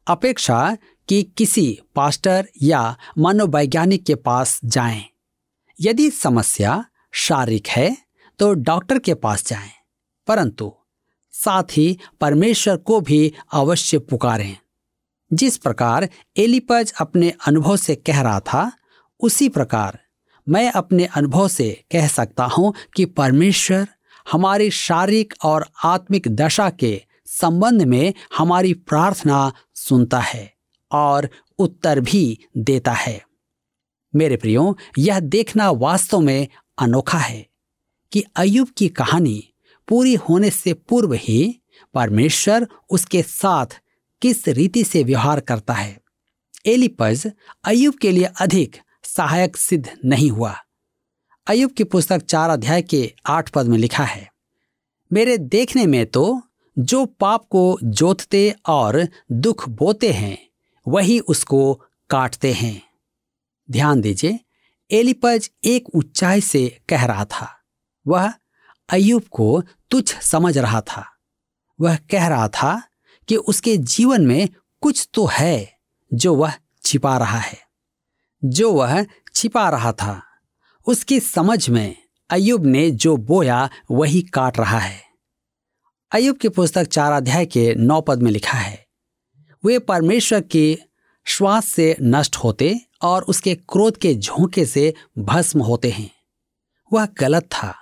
अपेक्षा 0.06 0.76
कि 1.08 1.22
किसी 1.22 1.78
पास्टर 1.94 2.48
या 2.62 2.96
मनोवैज्ञानिक 3.18 4.04
के 4.04 4.14
पास 4.14 4.60
जाएँ। 4.64 5.04
यदि 5.80 6.10
समस्या 6.10 6.84
शारीरिक 7.12 7.68
है 7.68 7.96
तो 8.38 8.52
डॉक्टर 8.54 8.98
के 8.98 9.14
पास 9.14 9.46
जाएँ, 9.46 9.70
परंतु 10.26 10.72
साथ 11.32 11.62
ही 11.62 11.98
परमेश्वर 12.20 12.76
को 12.76 13.00
भी 13.00 13.34
अवश्य 13.52 13.98
पुकारें। 13.98 14.56
जिस 15.32 15.56
प्रकार 15.56 16.08
एलिपज 16.36 16.92
अपने 17.00 17.32
अनुभव 17.46 17.76
से 17.76 17.94
कह 17.94 18.20
रहा 18.20 18.40
था, 18.40 18.72
उसी 19.20 19.48
प्रकार 19.48 20.00
मैं 20.48 20.72
अपने 20.72 21.04
अनुभव 21.04 21.48
से 21.48 21.84
कह 21.92 22.08
सकता 22.08 22.44
हूँ 22.44 22.74
कि 22.96 23.04
परमेश्वर 23.04 23.88
हमारी 24.32 24.70
शारीरिक 24.70 25.34
और 25.44 25.66
आत्मिक 25.84 26.28
दशा 26.28 26.70
के 26.70 27.04
संबंध 27.26 27.82
में 27.82 28.14
हमारी 28.36 28.74
प्रार्थना 28.74 29.52
सुनता 29.74 30.20
है 30.20 30.54
और 30.92 31.28
उत्तर 31.58 32.00
भी 32.00 32.38
देता 32.56 32.92
है। 32.92 33.24
मेरे 34.16 34.36
प्रियो, 34.36 34.78
यह 34.98 35.20
देखना 35.20 35.70
वास्तव 35.70 36.20
में 36.20 36.48
अनोखा 36.78 37.18
है 37.18 37.46
कि 38.12 38.24
अयुब 38.36 38.68
की 38.68 38.88
कहानी 38.88 39.49
पूरी 39.90 40.14
होने 40.14 40.50
से 40.50 40.72
पूर्व 40.72 41.12
ही 41.14 41.60
परमेश्वर 41.94 42.66
उसके 42.90 43.22
साथ 43.22 43.80
किस 44.22 44.46
रीति 44.48 44.84
से 44.84 45.02
व्यवहार 45.04 45.40
करता 45.40 45.74
है। 45.74 46.00
एलिपज 46.66 47.30
अयुब 47.64 47.94
के 47.94 48.10
लिए 48.12 48.24
अधिक 48.40 48.76
सहायक 49.04 49.56
सिद्ध 49.56 49.88
नहीं 50.04 50.30
हुआ। 50.30 50.54
अयुब 51.46 51.70
की 51.70 51.84
पुस्तक 51.84 52.22
चार 52.22 52.50
अध्याय 52.50 52.82
के 52.82 53.12
आठ 53.26 53.50
पद 53.50 53.66
में 53.66 53.78
लिखा 53.78 54.04
है, 54.04 54.28
मेरे 55.10 55.36
देखने 55.38 55.86
में 55.86 56.04
तो 56.06 56.42
जो 56.76 57.04
पाप 57.04 57.44
को 57.50 57.78
जोतते 57.84 58.54
और 58.68 59.06
दुख 59.32 59.68
बोते 59.68 60.12
हैं, 60.12 60.38
वही 60.86 61.18
उसको 61.18 61.74
काटते 62.10 62.52
हैं। 62.52 62.80
ध्यान 63.68 64.00
दीजिए 64.00 64.38
एलिपज 64.90 65.50
एक 65.64 65.94
ऊंचाई 65.94 66.40
से 66.40 66.66
कह 66.88 67.04
रहा 67.04 67.24
था। 67.24 67.48
वह 68.06 68.32
अयुब 68.92 69.24
को 69.30 69.62
तुच्छ 69.90 70.18
समझ 70.20 70.58
रहा 70.58 70.80
था। 70.80 71.04
वह 71.80 71.96
कह 71.96 72.26
रहा 72.26 72.48
था 72.48 72.82
कि 73.28 73.36
उसके 73.36 73.76
जीवन 73.76 74.26
में 74.26 74.48
कुछ 74.80 75.08
तो 75.14 75.26
है 75.26 75.78
जो 76.14 76.34
वह 76.34 76.52
छिपा 76.84 77.18
रहा 77.18 77.38
है। 77.38 77.58
जो 78.44 78.72
वह 78.72 79.06
छिपा 79.34 79.68
रहा 79.70 79.92
था, 79.92 80.22
उसकी 80.86 81.20
समझ 81.20 81.68
में 81.68 81.96
अयुब 82.30 82.66
ने 82.66 82.90
जो 82.90 83.16
बोया 83.16 83.70
वही 83.90 84.22
काट 84.22 84.58
रहा 84.58 84.78
है। 84.78 85.02
अयुब 86.12 86.36
की 86.36 86.48
पुस्तक 86.48 86.84
चार 86.84 87.12
अध्याय 87.12 87.46
के 87.46 87.74
नौ 87.74 88.00
पद 88.00 88.22
में 88.22 88.30
लिखा 88.30 88.58
है, 88.58 88.86
वे 89.64 89.78
परमेश्वर 89.78 90.40
के 90.40 90.78
श्वास 91.24 91.66
से 91.66 91.96
नष्ट 92.02 92.36
होते 92.36 92.80
और 93.02 93.22
उसके 93.22 93.54
क्रोध 93.54 93.96
के 93.96 94.14
झोंके 94.14 94.66
से 94.66 94.94
भस्म 95.18 95.60
होते 95.60 95.90
हैं। 95.90 96.10
वह 96.92 97.06
गलत 97.06 97.42
था। 97.42 97.79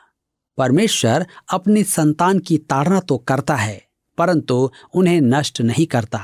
परमेश्वर 0.59 1.27
अपनी 1.49 1.83
संतान 1.83 2.39
की 2.39 2.59
ताड़ना 2.61 3.01
तो 3.01 3.19
करता 3.19 3.57
है, 3.57 3.83
परंतु 4.19 4.71
उन्हें 4.95 5.21
नष्ट 5.21 5.61
नहीं 5.61 5.87
करता। 5.87 6.21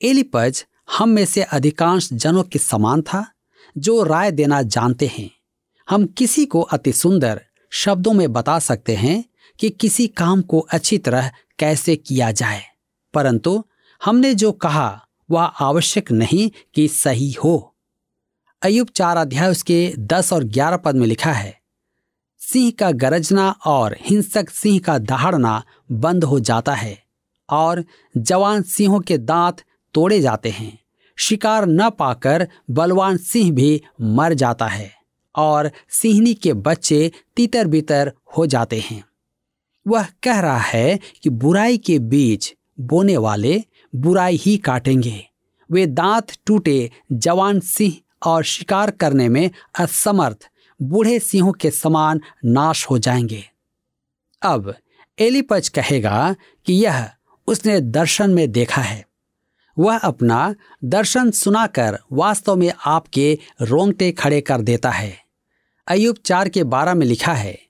एलिपज 0.00 0.64
हम 0.98 1.08
में 1.08 1.24
से 1.24 1.42
अधिकांश 1.42 2.08
जनों 2.12 2.42
के 2.42 2.58
समान 2.58 3.02
था, 3.02 3.24
जो 3.76 4.02
राय 4.02 4.30
देना 4.30 4.62
जानते 4.64 5.06
हैं। 5.08 5.30
हम 5.88 6.06
किसी 6.08 6.44
को 6.46 6.60
अति 6.62 6.92
सुंदर 6.92 7.40
शब्दों 7.72 8.12
में 8.12 8.32
बता 8.32 8.58
सकते 8.58 8.94
हैं 8.96 9.24
कि 9.58 9.70
किसी 9.70 10.06
काम 10.08 10.42
को 10.42 10.58
अच्छी 10.70 10.98
तरह 10.98 11.30
कैसे 11.58 11.96
किया 11.96 12.30
जाए, 12.32 12.62
परंतु 13.14 13.62
हमने 14.00 14.34
जो 14.34 14.52
कहा, 14.52 15.06
वह 15.30 15.42
आवश्यक 15.42 16.10
नहीं 16.12 16.50
कि 16.74 16.88
सही 16.88 17.30
हो। 17.34 17.74
अयुब 18.62 18.88
चार 18.88 19.16
अध्याय 19.16 19.50
उसके 19.50 19.92
दस 19.98 20.32
और 20.32 20.44
ग्यारह 20.46 20.76
पद 20.76 20.96
में 20.96 21.06
लिखा 21.06 21.32
है 21.32 21.59
सिंह 22.52 22.70
का 22.78 22.90
गरजना 22.90 23.50
और 23.66 23.96
हिंसक 24.00 24.50
सिंह 24.50 24.78
का 24.78 24.98
दहाड़ना 24.98 25.62
बंद 25.92 26.24
हो 26.24 26.40
जाता 26.40 26.74
है 26.74 27.02
और 27.50 27.84
जवान 28.16 28.62
सिंहों 28.62 29.00
के 29.00 29.18
दांत 29.18 29.62
तोड़े 29.94 30.20
जाते 30.20 30.50
हैं। 30.50 30.78
शिकार 31.18 31.66
न 31.66 31.90
पाकर 31.90 32.48
बलवान 32.70 33.16
सिंह 33.16 33.52
भी 33.52 33.82
मर 34.00 34.34
जाता 34.34 34.66
है 34.66 34.90
और 35.36 35.70
सिंहनी 35.88 36.34
के 36.34 36.52
बच्चे 36.52 37.12
तितर 37.36 37.66
बितर 37.66 38.12
हो 38.36 38.46
जाते 38.46 38.80
हैं। 38.80 39.04
वह 39.86 40.06
कह 40.22 40.40
रहा 40.40 40.58
है 40.58 40.98
कि 41.22 41.30
बुराई 41.30 41.78
के 41.78 41.98
बीज 41.98 42.54
बोने 42.80 43.16
वाले 43.16 43.62
बुराई 43.94 44.36
ही 44.36 44.56
काटेंगे। 44.56 45.24
वे 45.70 45.86
दांत 45.86 46.32
टूटे 46.46 46.90
जवान 47.12 47.60
सिंह 47.60 47.94
और 48.26 48.44
शिकार 48.44 48.90
करने 48.90 49.28
में 49.28 49.50
असमर्थ 49.78 50.49
बूढ़े 50.82 51.18
सिंहों 51.18 51.52
के 51.52 51.70
समान 51.70 52.20
नाश 52.44 52.86
हो 52.90 52.98
जाएँगे। 52.98 53.44
अब 54.42 54.74
एलिपज 55.18 55.68
कहेगा 55.68 56.36
कि 56.66 56.72
यह 56.72 57.10
उसने 57.46 57.80
दर्शन 57.80 58.30
में 58.30 58.52
देखा 58.52 58.82
है। 58.82 59.06
वह 59.78 59.98
अपना 59.98 60.54
दर्शन 60.84 61.30
सुनाकर 61.30 61.98
वास्तव 62.12 62.56
में 62.56 62.72
आपके 62.86 63.38
रोंगटे 63.62 64.12
खड़े 64.12 64.40
कर 64.40 64.60
देता 64.60 64.90
है। 64.90 65.18
अयुब 65.88 66.16
चार 66.24 66.48
के 66.48 66.64
बारह 66.64 66.94
में 66.94 67.06
लिखा 67.06 67.32
है, 67.32 67.60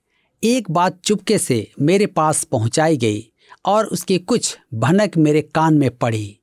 एक 0.43 0.71
बात 0.71 1.01
चुपके 1.05 1.37
से 1.37 1.71
मेरे 1.81 2.05
पास 2.05 2.43
पहुंचाई 2.43 2.97
गई 2.97 3.31
और 3.65 3.85
उसकी 3.85 4.19
कुछ 4.19 4.57
भनक 4.73 5.17
मेरे 5.17 5.41
कान 5.41 5.73
में 5.73 5.97
पड़ी। 5.97 6.39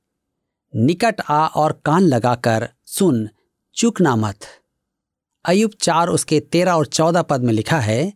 निकट 0.75 1.21
आ 1.29 1.47
और 1.47 1.81
कान 1.85 2.01
लगाकर 2.01 2.69
सुन, 2.85 3.29
चुकना 3.75 4.15
मत। 4.15 4.58
अयुब 5.45 5.71
चार 5.81 6.07
उसके 6.07 6.39
तेरह 6.39 6.71
और 6.71 6.85
चौदह 6.85 7.21
पद 7.21 7.41
में 7.41 7.53
लिखा 7.53 7.79
है, 7.79 8.13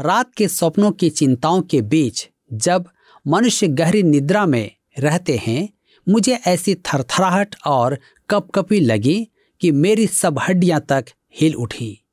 रात 0.00 0.34
के 0.34 0.48
स्वप्नों 0.48 0.92
की 0.92 1.10
चिंताओं 1.10 1.62
के 1.62 1.80
बीच 1.82 2.28
जब 2.52 2.88
मनुष्य 3.26 3.68
गहरी 3.68 4.02
निद्रा 4.02 4.46
में 4.46 4.70
रहते 4.98 5.36
हैं, 5.36 5.68
मुझे 6.08 6.34
ऐसी 6.34 6.74
थरथराहट 6.74 7.56
और 7.66 7.98
कपकपी 8.30 8.80
लगी 8.80 9.28
कि 9.60 9.70
मेरी 9.70 10.06
सब 10.06 10.38
हड्डियाँ 10.38 10.80
तक 10.80 11.04
हिल 11.40 11.54
उठी। 11.54 12.04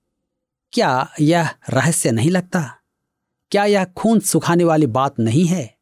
क्या 0.74 1.10
यह 1.22 1.50
रहस्य 1.70 2.12
नहीं 2.12 2.32
लगता? 2.32 2.78
क्या 3.52 3.66
यह 3.66 3.86
खून 3.86 4.20
सुखाने 4.20 4.64
वाली 4.64 4.86
बात 4.86 5.20
नहीं 5.20 5.46
है? 5.46 5.76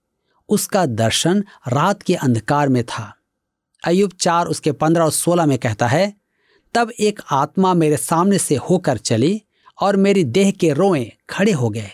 उसका 0.50 0.86
दर्शन 0.86 1.44
रात 1.68 2.02
के 2.02 2.16
अंधकार 2.16 2.70
में 2.70 2.84
था। 2.84 3.16
अयुब 3.84 4.12
चार 4.20 4.48
उसके 4.48 4.72
पंद्रह 4.72 5.04
और 5.04 5.12
सोलह 5.12 5.46
में 5.46 5.58
कहता 5.58 5.88
है 5.88 6.19
तब 6.74 6.92
एक 7.00 7.20
आत्मा 7.32 7.74
मेरे 7.74 7.98
सामने 7.98 8.38
से 8.38 8.56
होकर 8.56 8.98
चली 8.98 9.42
और 9.82 9.96
मेरी 9.98 10.24
देह 10.24 10.52
के 10.52 10.74
रोए 10.74 11.12
खड़े 11.30 11.52
हो 11.52 11.70
गए। 11.70 11.90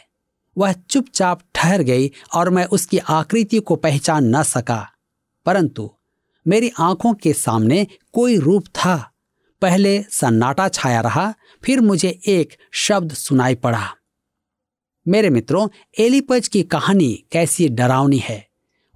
वह 0.58 0.72
चुपचाप 0.72 1.42
ठहर 1.56 1.82
गई 1.82 2.12
और 2.34 2.50
मैं 2.50 2.66
उसकी 2.66 2.98
आकृति 2.98 3.60
को 3.60 3.76
पहचान 3.76 4.36
न 4.36 4.44
सका। 4.44 4.92
परंतु 5.46 5.92
मेरी 6.48 6.72
आँखों 6.80 7.14
के 7.14 7.34
सामने 7.34 7.88
कोई 8.14 8.38
रूप 8.38 8.68
था। 8.68 9.12
पहले 9.62 10.04
सन्नाटा 10.04 10.70
छाया 10.70 11.02
रहा, 11.02 11.34
फिर 11.64 11.82
मुझे 11.82 12.20
एक 12.28 12.50
शब्द 12.72 13.14
सुनाई 13.14 13.56
पड़ा। 13.56 13.96
मेरे 15.08 15.30
मित्रों, 15.30 15.68
एलिपज 16.00 16.48
की 16.48 16.64
कहानी 16.64 17.24
कैसी 17.32 17.70
डरावनी 17.70 18.18
है? 18.18 18.48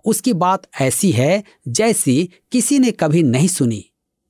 उसकी 0.05 0.33
बात 0.33 0.67
ऐसी 0.81 1.11
है 1.11 1.43
जैसी 1.67 2.29
किसी 2.51 2.79
ने 2.79 2.91
कभी 2.91 3.23
नहीं 3.23 3.47
सुनी। 3.47 3.85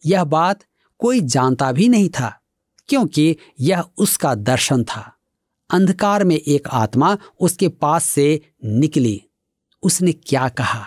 यह 0.06 0.24
बात 0.24 0.64
कोई 1.00 1.22
जानता 1.22 1.72
भी 1.72 1.90
नहीं 1.90 2.10
था, 2.10 2.40
क्योंकि 2.88 3.38
यह 3.60 3.84
उसका 3.98 4.36
दर्शन 4.36 4.84
था। 4.84 5.16
अंधकार 5.70 6.24
में 6.24 6.36
एक 6.36 6.68
आत्मा 6.68 7.18
उसके 7.40 7.68
पास 7.68 8.04
से 8.04 8.42
निकली। 8.66 9.24
उसने 9.84 10.12
क्या 10.12 10.50
कहा? 10.50 10.86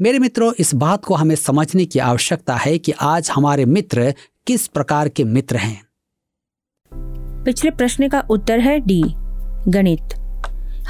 मेरे 0.00 0.18
मित्रों, 0.18 0.52
इस 0.58 0.74
बात 0.74 1.04
को 1.04 1.14
हमें 1.14 1.34
समझने 1.34 1.84
की 1.84 1.98
आवश्यकता 1.98 2.56
है 2.56 2.78
कि 2.78 2.92
आज 2.92 3.30
हमारे 3.30 3.64
मित्र 3.64 4.14
किस 4.46 4.66
प्रकार 4.66 5.08
के 5.08 5.24
मित्र 5.24 5.56
हैं। 5.56 5.86
पिछले 7.44 7.70
प्रश्न 7.70 8.08
का 8.08 8.20
उत्तर 8.20 8.60
है 8.60 8.80
डी, 8.80 9.04
गणित। 9.68 10.18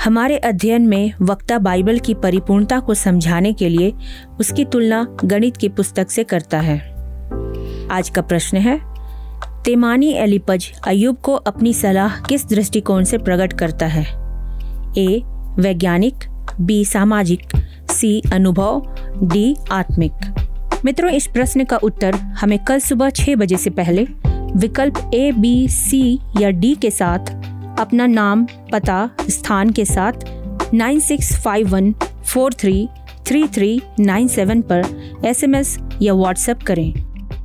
हमारे 0.05 0.39
अध्ययन 0.39 0.83
में 0.83 1.13
वक्ता 1.23 1.59
बाइबल 1.59 1.99
की 1.99 2.15
परिपूर्णता 2.15 2.81
को 2.81 2.95
समझाने 2.95 3.53
के 3.53 3.69
लिए 3.69 3.93
उसकी 4.41 4.65
तुलना 4.65 5.17
गणित 5.25 5.57
की 5.57 5.69
पुस्तक 5.69 6.11
से 6.11 6.25
करता 6.25 6.61
है। 6.61 6.98
आज 7.93 8.11
का 8.15 8.23
प्रश्न 8.23 8.57
है, 8.57 8.81
तेमानी 9.65 10.13
एलिपज 10.13 10.73
अयुब 10.87 11.17
को 11.17 11.35
अपनी 11.35 11.73
सलाह 11.75 12.21
किस 12.21 12.49
दृष्टिकोण 12.49 13.05
से 13.05 13.19
प्रकट 13.19 13.53
करता 13.53 13.87
है? 13.87 14.05
ए, 14.99 15.23
वैज्ञानिक, 15.59 16.15
बी, 16.61 16.85
सामाजिक, 16.85 17.41
सी, 17.91 18.23
अनुभव, 18.33 18.83
डी, 19.23 19.57
आत्मिक। 19.73 20.13
मित्रों, 20.85 21.11
इस 21.11 21.27
प्रश्न 21.27 21.65
का 21.65 21.77
उत्तर 21.77 22.15
हमें 22.15 22.59
कल 22.65 22.79
सुबह 22.79 23.11
छह 23.11 23.37
बजे 23.37 23.57
से 23.57 23.71
पहले 23.71 24.07
विकल्प 24.57 25.11
ए, 25.15 25.33
बी, 25.33 25.69
सी 25.69 26.19
या 26.41 26.51
डी 26.51 26.75
के 26.75 26.91
साथ, 26.91 27.19
अपना 27.79 28.07
नाम, 28.07 28.47
पता, 28.73 29.11
स्थान 29.21 29.71
के 29.71 29.85
साथ 29.85 30.13
nine 30.75 31.01
six 31.01 31.41
five 31.45 31.69
one 31.69 31.95
four 32.25 32.53
three 32.53 32.89
three 33.27 33.49
three 33.49 33.83
nine 34.01 34.29
seven 34.29 34.63
पर 34.63 34.83
एसएमएस 35.25 35.79
या 36.03 36.15
व्हाट्सएप 36.15 36.63
करें। 36.63 37.08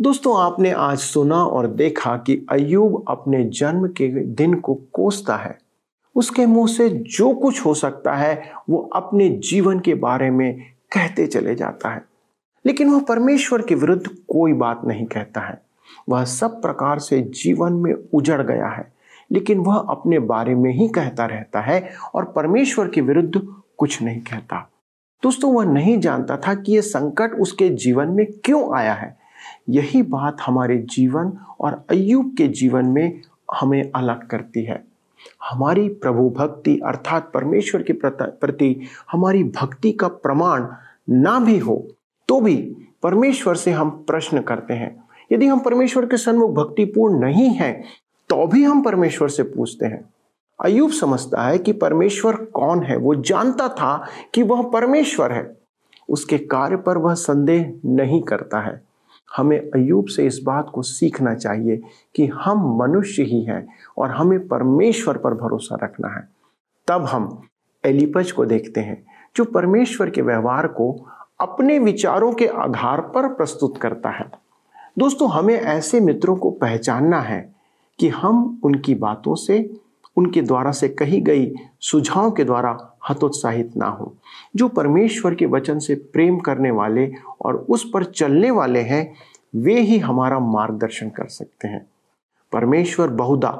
दोस्तों, 0.00 0.40
आपने 0.40 0.70
आज 0.70 0.98
सुना 0.98 1.44
और 1.44 1.66
देखा 1.66 2.16
कि 2.16 2.46
अयूब 2.50 3.04
अपने 3.08 3.44
जन्म 3.44 3.88
के 3.88 4.08
दिन 4.24 4.54
को 4.54 4.74
कोसता 4.74 5.36
है। 5.36 5.58
उसके 6.14 6.46
मुँह 6.46 6.66
से 6.66 6.88
जो 6.88 7.34
कुछ 7.34 7.66
हो 7.66 7.74
सकता 7.74 8.12
है, 8.12 8.42
वो 8.70 8.90
अपने 8.94 9.28
जीवन 9.28 9.80
के 9.80 9.94
बारे 9.94 10.30
में 10.30 10.60
कहते 10.92 11.26
चले 11.26 11.54
जाता 11.54 11.88
है। 11.88 12.04
लेकिन 12.66 12.90
वह 12.90 13.00
परमेश्वर 13.00 13.62
के 13.62 13.74
विरुद्ध 13.74 14.06
कोई 14.06 14.52
बात 14.52 14.80
नहीं 14.84 15.06
कहता 15.06 15.40
है। 15.40 15.62
वह 16.08 16.24
सब 16.24 16.62
प्रकार 16.62 16.98
से 16.98 17.22
जीवन 17.22 17.72
में 17.72 17.94
उजड़ 18.14 18.42
गया 18.42 18.68
है, 18.68 18.92
लेकिन 19.32 19.58
वह 19.58 19.76
अपने 19.76 20.18
बारे 20.18 20.54
में 20.54 20.72
ही 20.74 20.88
कहता 20.88 21.26
रहता 21.26 21.60
है 21.60 21.90
और 22.14 22.24
परमेश्वर 22.24 22.88
के 22.88 23.00
विरुद्ध 23.00 23.46
कुछ 23.76 24.02
नहीं 24.02 24.20
कहता। 24.20 24.70
दोस्तों, 25.22 25.54
वह 25.54 25.64
नहीं 25.64 26.00
जानता 26.00 26.36
था 26.36 26.54
कि 26.54 26.72
यह 26.72 26.80
संकट 26.80 27.30
उसके 27.32 27.68
जीवन 27.68 28.08
में 28.08 28.26
क्यों 28.44 28.78
आया 28.78 28.94
है। 28.94 29.25
यही 29.68 30.02
बात 30.02 30.40
हमारे 30.40 30.76
जीवन 30.90 31.32
और 31.60 31.84
अयूब 31.90 32.34
के 32.38 32.46
जीवन 32.48 32.86
में 32.86 33.20
हमें 33.54 33.90
अलग 33.94 34.26
करती 34.26 34.64
है। 34.64 34.82
हमारी 35.50 35.88
प्रभु 35.88 36.28
भक्ति 36.30 36.78
अर्थात 36.86 37.30
परमेश्वर 37.34 37.82
के 37.82 37.92
प्रति 37.92 38.74
हमारी 39.12 39.44
भक्ति 39.44 39.92
का 39.92 40.08
प्रमाण 40.08 40.66
ना 41.10 41.38
भी 41.40 41.58
हो 41.58 41.76
तो 42.28 42.40
भी 42.40 42.56
परमेश्वर 43.02 43.56
से 43.56 43.70
हम 43.70 43.90
प्रश्न 44.08 44.40
करते 44.40 44.74
हैं। 44.74 45.04
यदि 45.32 45.46
हम 45.46 45.60
परमेश्वर 45.60 46.06
के 46.06 46.16
सन्मुख 46.16 46.50
भक्तिपूर्ण 46.50 47.20
नहीं 47.20 47.48
हैं 47.50 47.82
तो 48.30 48.46
भी 48.46 48.62
हम 48.64 48.82
परमेश्वर 48.82 49.28
से 49.28 49.42
पूछते 49.42 49.86
हैं। 49.86 50.04
अयुब 50.58 50.90
समझता 50.90 51.42
है 51.42 51.58
कि 51.58 51.72
परमेश्वर 51.72 52.36
कौन 52.54 52.82
है? 52.82 52.96
वो 52.96 53.14
जानता 53.14 53.68
था 53.68 54.06
कि 54.34 54.42
वह 54.42 54.62
परमेश्वर 54.62 55.32
है। 55.32 55.56
उसके 56.08 56.38
कार्य 56.38 56.76
पर 56.76 56.98
वह 56.98 57.14
संदेह 57.14 57.72
नहीं 57.84 58.22
करता 58.22 58.60
है। 58.60 58.80
हमें 59.36 59.70
अयूब 59.70 60.06
से 60.06 60.26
इस 60.26 60.40
बात 60.44 60.70
को 60.74 60.82
सीखना 60.82 61.34
चाहिए 61.34 61.82
कि 62.16 62.26
हम 62.26 62.78
मनुष्य 62.78 63.22
ही 63.22 63.42
हैं 63.42 63.68
और 63.98 64.10
हमें 64.10 64.48
परमेश्वर 64.48 65.16
पर 65.16 65.34
भरोसा 65.34 65.78
रखना 65.82 66.08
है। 66.08 66.28
तब 66.88 67.04
हम 67.04 67.42
एलिपज 67.84 68.32
को 68.32 68.44
देखते 68.44 68.80
हैं, 68.80 69.06
जो 69.36 69.44
परमेश्वर 69.44 70.10
के 70.10 70.22
व्यवहार 70.22 70.66
को 70.66 71.06
अपने 71.40 71.78
विचारों 71.78 72.32
के 72.32 72.46
आधार 72.46 73.00
पर 73.00 73.34
प्रस्तुत 73.34 73.78
करता 73.78 74.10
है। 74.10 74.30
दोस्तों, 74.98 75.30
हमें 75.30 75.54
ऐसे 75.54 76.00
मित्रों 76.00 76.36
को 76.36 76.50
पहचानना 76.50 77.20
है 77.20 77.54
कि 77.98 78.08
हम 78.08 78.60
उनकी 78.62 78.94
बातों 78.94 79.34
से, 79.34 79.80
उनके 80.16 80.42
द्वारा 80.42 80.72
से 80.72 80.88
कही 80.88 81.20
गई 81.20 81.54
सुझाव 81.80 82.30
के 82.30 82.44
द्वारा 82.44 82.95
हतोत्साहित 83.10 83.76
ना 83.76 83.86
हो। 83.86 84.12
जो 84.56 84.68
परमेश्वर 84.68 85.34
के 85.34 85.46
वचन 85.46 85.78
से 85.78 85.94
प्रेम 85.94 86.38
करने 86.38 86.70
वाले 86.70 87.10
और 87.40 87.56
उस 87.68 87.90
पर 87.94 88.04
चलने 88.04 88.50
वाले 88.50 88.80
हैं, 88.80 89.14
वे 89.56 89.80
ही 89.80 89.98
हमारा 89.98 90.38
मार्गदर्शन 90.38 91.08
कर 91.08 91.26
सकते 91.26 91.68
हैं। 91.68 91.86
परमेश्वर 92.52 93.08
बहुधा 93.08 93.50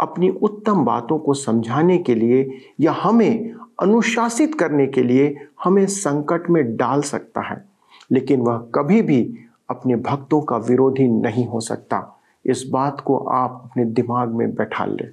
अपनी 0.00 0.28
उत्तम 0.28 0.84
बातों 0.84 1.18
को 1.18 1.34
समझाने 1.34 1.98
के 1.98 2.14
लिए 2.14 2.58
या 2.80 2.92
हमें 2.92 3.54
अनुशासित 3.80 4.54
करने 4.54 4.86
के 4.86 5.02
लिए 5.02 5.36
हमें 5.64 5.86
संकट 5.86 6.50
में 6.50 6.76
डाल 6.76 7.02
सकता 7.02 7.40
है, 7.40 7.64
लेकिन 8.10 8.40
वह 8.40 8.56
कभी 8.74 9.02
भी 9.02 9.22
अपने 9.70 9.96
भक्तों 9.96 10.40
का 10.40 10.56
विरोधी 10.56 11.06
नहीं 11.08 11.46
हो 11.46 11.60
सकता। 11.60 12.20
इस 12.46 12.64
बात 12.72 13.00
को 13.00 13.16
आप 13.16 13.60
अपने 13.64 13.84
दिमाग 13.84 14.28
में 14.28 14.54
बैठा 14.54 14.84
लें। 14.84 15.08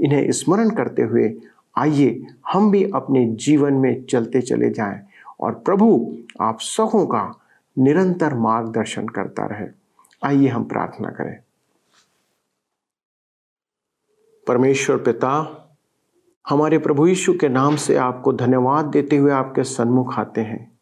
इन्हें 0.00 0.30
स्मरण 0.32 0.70
करते 0.70 1.02
हुए 1.02 1.28
आइए 1.78 2.26
हम 2.52 2.70
भी 2.70 2.90
अपने 2.90 3.26
जीवन 3.26 3.72
में 3.72 4.04
चलते 4.04 4.40
चले 4.40 4.70
जाएँ 4.70 5.06
और 5.40 5.54
प्रभु 5.54 6.16
आप 6.40 6.60
सबों 6.60 7.06
का 7.06 7.40
निरंतर 7.78 8.34
मार्गदर्शन 8.34 9.08
करता 9.08 9.46
रहे। 9.46 9.68
आइए 10.24 10.48
हम 10.48 10.64
प्रार्थना 10.64 11.08
करें। 11.08 11.38
परमेश्वर 14.46 14.96
पिता, 14.96 15.56
हमारे 16.48 16.78
प्रभु 16.78 17.06
यीशु 17.06 17.34
के 17.34 17.48
नाम 17.48 17.76
से 17.76 17.96
आपको 17.96 18.32
धन्यवाद 18.32 18.84
देते 18.84 19.16
हुए 19.16 19.32
आपके 19.32 19.64
सन्मुख 19.64 20.18
आते 20.18 20.40
हैं 20.40 20.78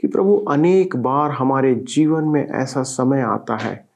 कि 0.00 0.08
प्रभु 0.08 0.36
अनेक 0.36 0.96
बार 0.96 1.30
हमारे 1.30 1.74
जीवन 1.74 2.24
में 2.24 2.48
ऐसा 2.48 2.82
समय 2.82 3.20
आता 3.20 3.56
है 3.56 3.88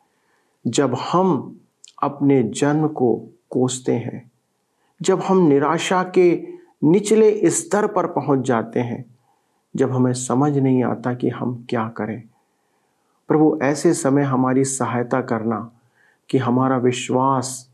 जब 0.66 0.94
हम 0.94 1.60
अपने 2.02 2.42
जन्म 2.42 2.88
को 2.88 3.28
कोसते 3.50 3.92
हैं। 3.92 4.27
जब 5.02 5.20
हम 5.20 5.38
निराशा 5.38 6.02
के 6.02 6.48
निचले 6.84 7.50
स्तर 7.50 7.86
पर 7.86 8.06
पहुँच 8.06 8.40
जाते 8.40 8.80
हैं, 8.80 9.04
जब 9.76 9.90
हमें 9.90 10.12
समझ 10.12 10.58
नहीं 10.58 10.84
आता 10.84 11.14
कि 11.14 11.28
हम 11.28 11.66
क्या 11.68 11.88
करें। 11.88 12.22
प्रभु, 13.28 13.58
ऐसे 13.62 13.94
समय 13.94 14.22
हमारी 14.22 14.64
सहायता 14.64 15.20
करना 15.20 15.70
कि 16.30 16.38
हमारा 16.38 16.76
विश्वास 16.76 17.70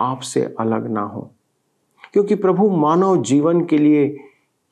आपसे 0.00 0.54
अलग 0.60 0.90
ना 0.90 1.00
हो। 1.00 1.30
क्योंकि 2.12 2.34
प्रभु, 2.34 2.70
मानव 2.70 3.22
जीवन 3.22 3.64
के 3.64 3.78
लिए 3.78 4.08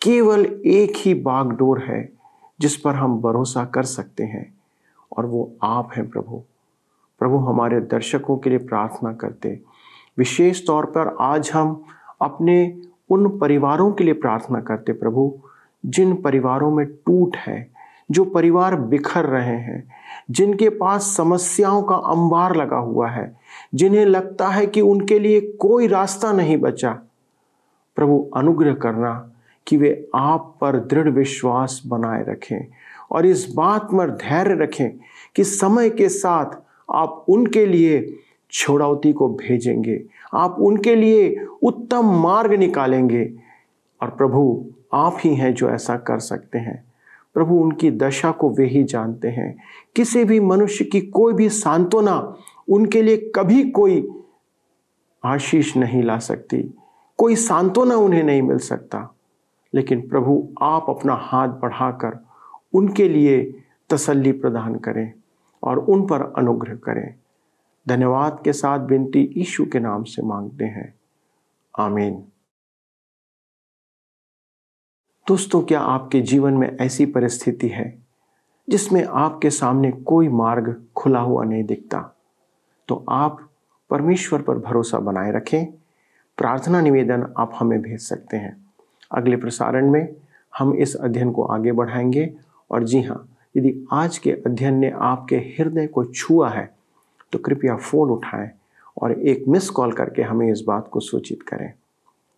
केवल 0.03 0.45
एक 0.67 0.93
ही 0.97 1.15
बागडोर 1.15 1.79
है 1.79 2.13
जिस 2.61 2.77
पर 2.77 2.95
हम 2.95 3.21
भरोसा 3.21 3.65
कर 3.65 3.83
सकते 3.83 4.25
हैं, 4.25 4.55
और 5.17 5.27
वो 5.27 5.53
आप 5.63 5.91
हैं 5.97 6.11
प्रभु। 6.11 6.43
प्रभु, 7.19 7.37
हमारे 7.37 7.81
दर्शकों 7.81 8.37
के 8.37 8.51
लिए 8.51 8.59
प्रार्थना 8.59 9.13
करते 9.13 9.61
विशेष 10.19 10.67
तौर 10.67 10.85
पर 10.85 11.17
आज 11.21 11.51
हम 11.55 11.85
अपने 12.23 12.81
उन 13.11 13.39
परिवारों 13.39 13.93
के 13.93 14.05
लिए 14.05 14.15
प्रार्थना 14.15 14.61
करते 14.61 14.93
प्रभु, 14.93 15.39
जिन 15.87 16.15
परिवारों 16.15 16.71
में 16.71 16.87
टूट 16.87 17.37
है, 17.37 17.71
जो 18.11 18.25
परिवार 18.25 18.77
बिखर 18.77 19.25
रहे 19.25 19.57
हैं, 19.57 19.89
जिनके 20.31 20.69
पास 20.69 21.17
समस्याओं 21.17 21.83
का 21.83 21.95
अंबार 21.95 22.57
लगा 22.57 22.77
हुआ 22.77 23.09
है, 23.09 23.37
जिन्हें 23.75 24.07
लगता 24.07 24.49
है 24.49 24.67
कि 24.67 24.81
उनके 24.81 25.19
लिए 25.19 25.41
कोई 25.41 25.87
रास्ता 25.87 26.33
नहीं 26.33 26.57
बचा। 26.57 26.99
प्रभु, 27.97 28.31
अनुग्रह 28.37 28.75
करना 28.75 29.31
कि 29.67 29.77
वे 29.77 30.09
आप 30.15 30.57
पर 30.61 30.77
दृढ़ 30.77 31.09
विश्वास 31.09 31.83
बनाए 31.87 32.25
रखें 32.29 32.67
और 33.13 33.27
इस 33.27 33.53
बात 33.57 33.85
पर 33.85 34.11
धैर्य 34.11 34.55
रखें 34.55 34.91
कि 35.37 35.45
समय 35.45 35.91
के 35.91 36.09
साथ 36.09 36.47
आप 36.91 37.25
उनके 37.29 37.67
लिए 37.67 38.19
छोड़ौती 38.51 39.13
को 39.13 39.29
भेजेंगे। 39.29 40.05
आप 40.35 40.57
उनके 40.59 40.95
लिए 40.95 41.47
उत्तम 41.63 42.05
मार्ग 42.05 42.53
निकालेंगे। 42.53 43.33
और 44.03 44.09
प्रभु, 44.11 44.67
आप 44.93 45.17
ही 45.21 45.35
हैं 45.35 45.55
जो 45.55 45.71
ऐसा 45.71 45.97
कर 45.97 46.19
सकते 46.19 46.59
हैं। 46.59 46.85
प्रभु, 47.35 47.55
उनकी 47.57 47.91
दशा 47.91 48.31
को 48.31 48.51
वे 48.51 48.67
ही 48.67 48.85
जानते 48.85 49.29
हैं। 49.29 49.59
किसी 49.97 50.25
भी 50.25 50.41
मनुष्य 50.41 50.85
की 50.85 51.01
कोई 51.01 51.33
भी 51.33 51.49
सांत्वना 51.49 52.37
उनके 52.69 53.03
लिए 53.03 53.33
कभी 53.35 53.71
कोई 53.71 54.09
आशीष 55.25 55.77
नहीं 55.77 56.03
ला 56.03 56.19
सकती। 56.19 56.75
कोई 57.17 57.37
सांत्वना 57.37 57.97
उन्हें 57.97 58.23
नहीं 58.23 58.43
मिल 58.43 58.59
सकता। 58.59 59.15
लेकिन 59.75 60.09
प्रभु, 60.09 60.49
आप 60.63 60.87
अपना 60.89 61.15
हाथ 61.15 61.49
बढ़ाकर 61.49 62.25
उनके 62.75 63.09
लिए 63.09 63.63
तसल्ली 63.91 64.33
प्रदान 64.33 64.75
करें 64.75 65.13
और 65.63 65.79
उन 65.79 66.07
पर 66.07 66.35
अनुग्रह 66.37 66.75
करें। 66.75 67.15
धन्यवाद 67.89 68.41
के 68.45 68.53
साथ 68.53 68.79
विनती 68.79 69.35
यीशु 69.37 69.67
के 69.67 69.81
नाम 69.81 70.05
से 70.05 70.23
मांगते 70.23 70.65
हैं। 70.65 70.95
आमीन। 71.79 72.25
दोस्तों, 75.29 75.63
क्या 75.63 75.81
आपके 75.81 76.21
जीवन 76.21 76.53
में 76.53 76.77
ऐसी 76.81 77.07
परिस्थिति 77.07 77.69
है 77.69 77.99
जिसमें 78.69 79.05
आपके 79.05 79.51
सामने 79.51 79.93
कोई 79.93 80.29
मार्ग 80.29 80.87
खुला 80.97 81.21
हुआ 81.21 81.45
नहीं 81.45 81.65
दिखता? 81.65 82.17
तो 82.89 83.05
आप 83.11 83.51
परमेश्वर 83.91 84.43
पर 84.43 84.59
भरोसा 84.59 84.99
बनाए 84.99 85.33
रखें। 85.33 85.67
प्रार्थना 86.37 86.81
निवेदन 86.81 87.35
आप 87.39 87.53
हमें 87.55 87.83
भेज 87.83 88.01
सकते 88.01 88.37
हैं। 88.37 88.75
अगले 89.13 89.37
प्रसारण 89.37 89.91
में 89.91 90.17
हम 90.59 90.75
इस 90.75 90.95
अध्ययन 90.95 91.33
को 91.33 91.45
आगे 91.45 91.73
बढ़ाएँगे 91.73 92.37
और 92.71 92.85
जी 92.85 93.03
हाँ 93.03 93.37
यदि 93.57 93.87
आज 93.93 94.19
के 94.19 94.33
अध्ययन 94.33 94.75
ने 94.75 94.91
आपके 94.91 95.37
हृदय 95.37 95.87
को 95.87 96.05
छुआ 96.05 96.51
है 96.51 96.78
तो 97.33 97.39
कृपया 97.39 97.77
फ़ोन 97.77 98.11
उठाएँ 98.11 98.51
और 99.03 99.13
एक 99.13 99.45
मिस 99.49 99.71
कॉल 99.71 99.93
करके 99.93 100.23
हमें 100.23 100.53
इस 100.53 100.61
बात 100.67 100.89
को 100.89 101.01
सूचित 101.01 101.43
करें। 101.43 101.73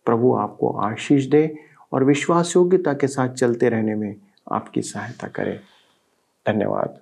प्रभु 0.05 0.35
आपको 0.35 0.71
आशीष 0.71 1.25
दे 1.25 1.55
और 1.91 2.03
विश्वास 2.03 2.55
योग्यता 2.55 2.93
के 2.93 3.07
साथ 3.07 3.29
चलते 3.29 3.69
रहने 3.69 3.95
में 3.95 4.15
आपकी 4.51 4.81
सहायता 4.81 5.27
करें। 5.27 5.59
धन्यवाद। 6.47 6.99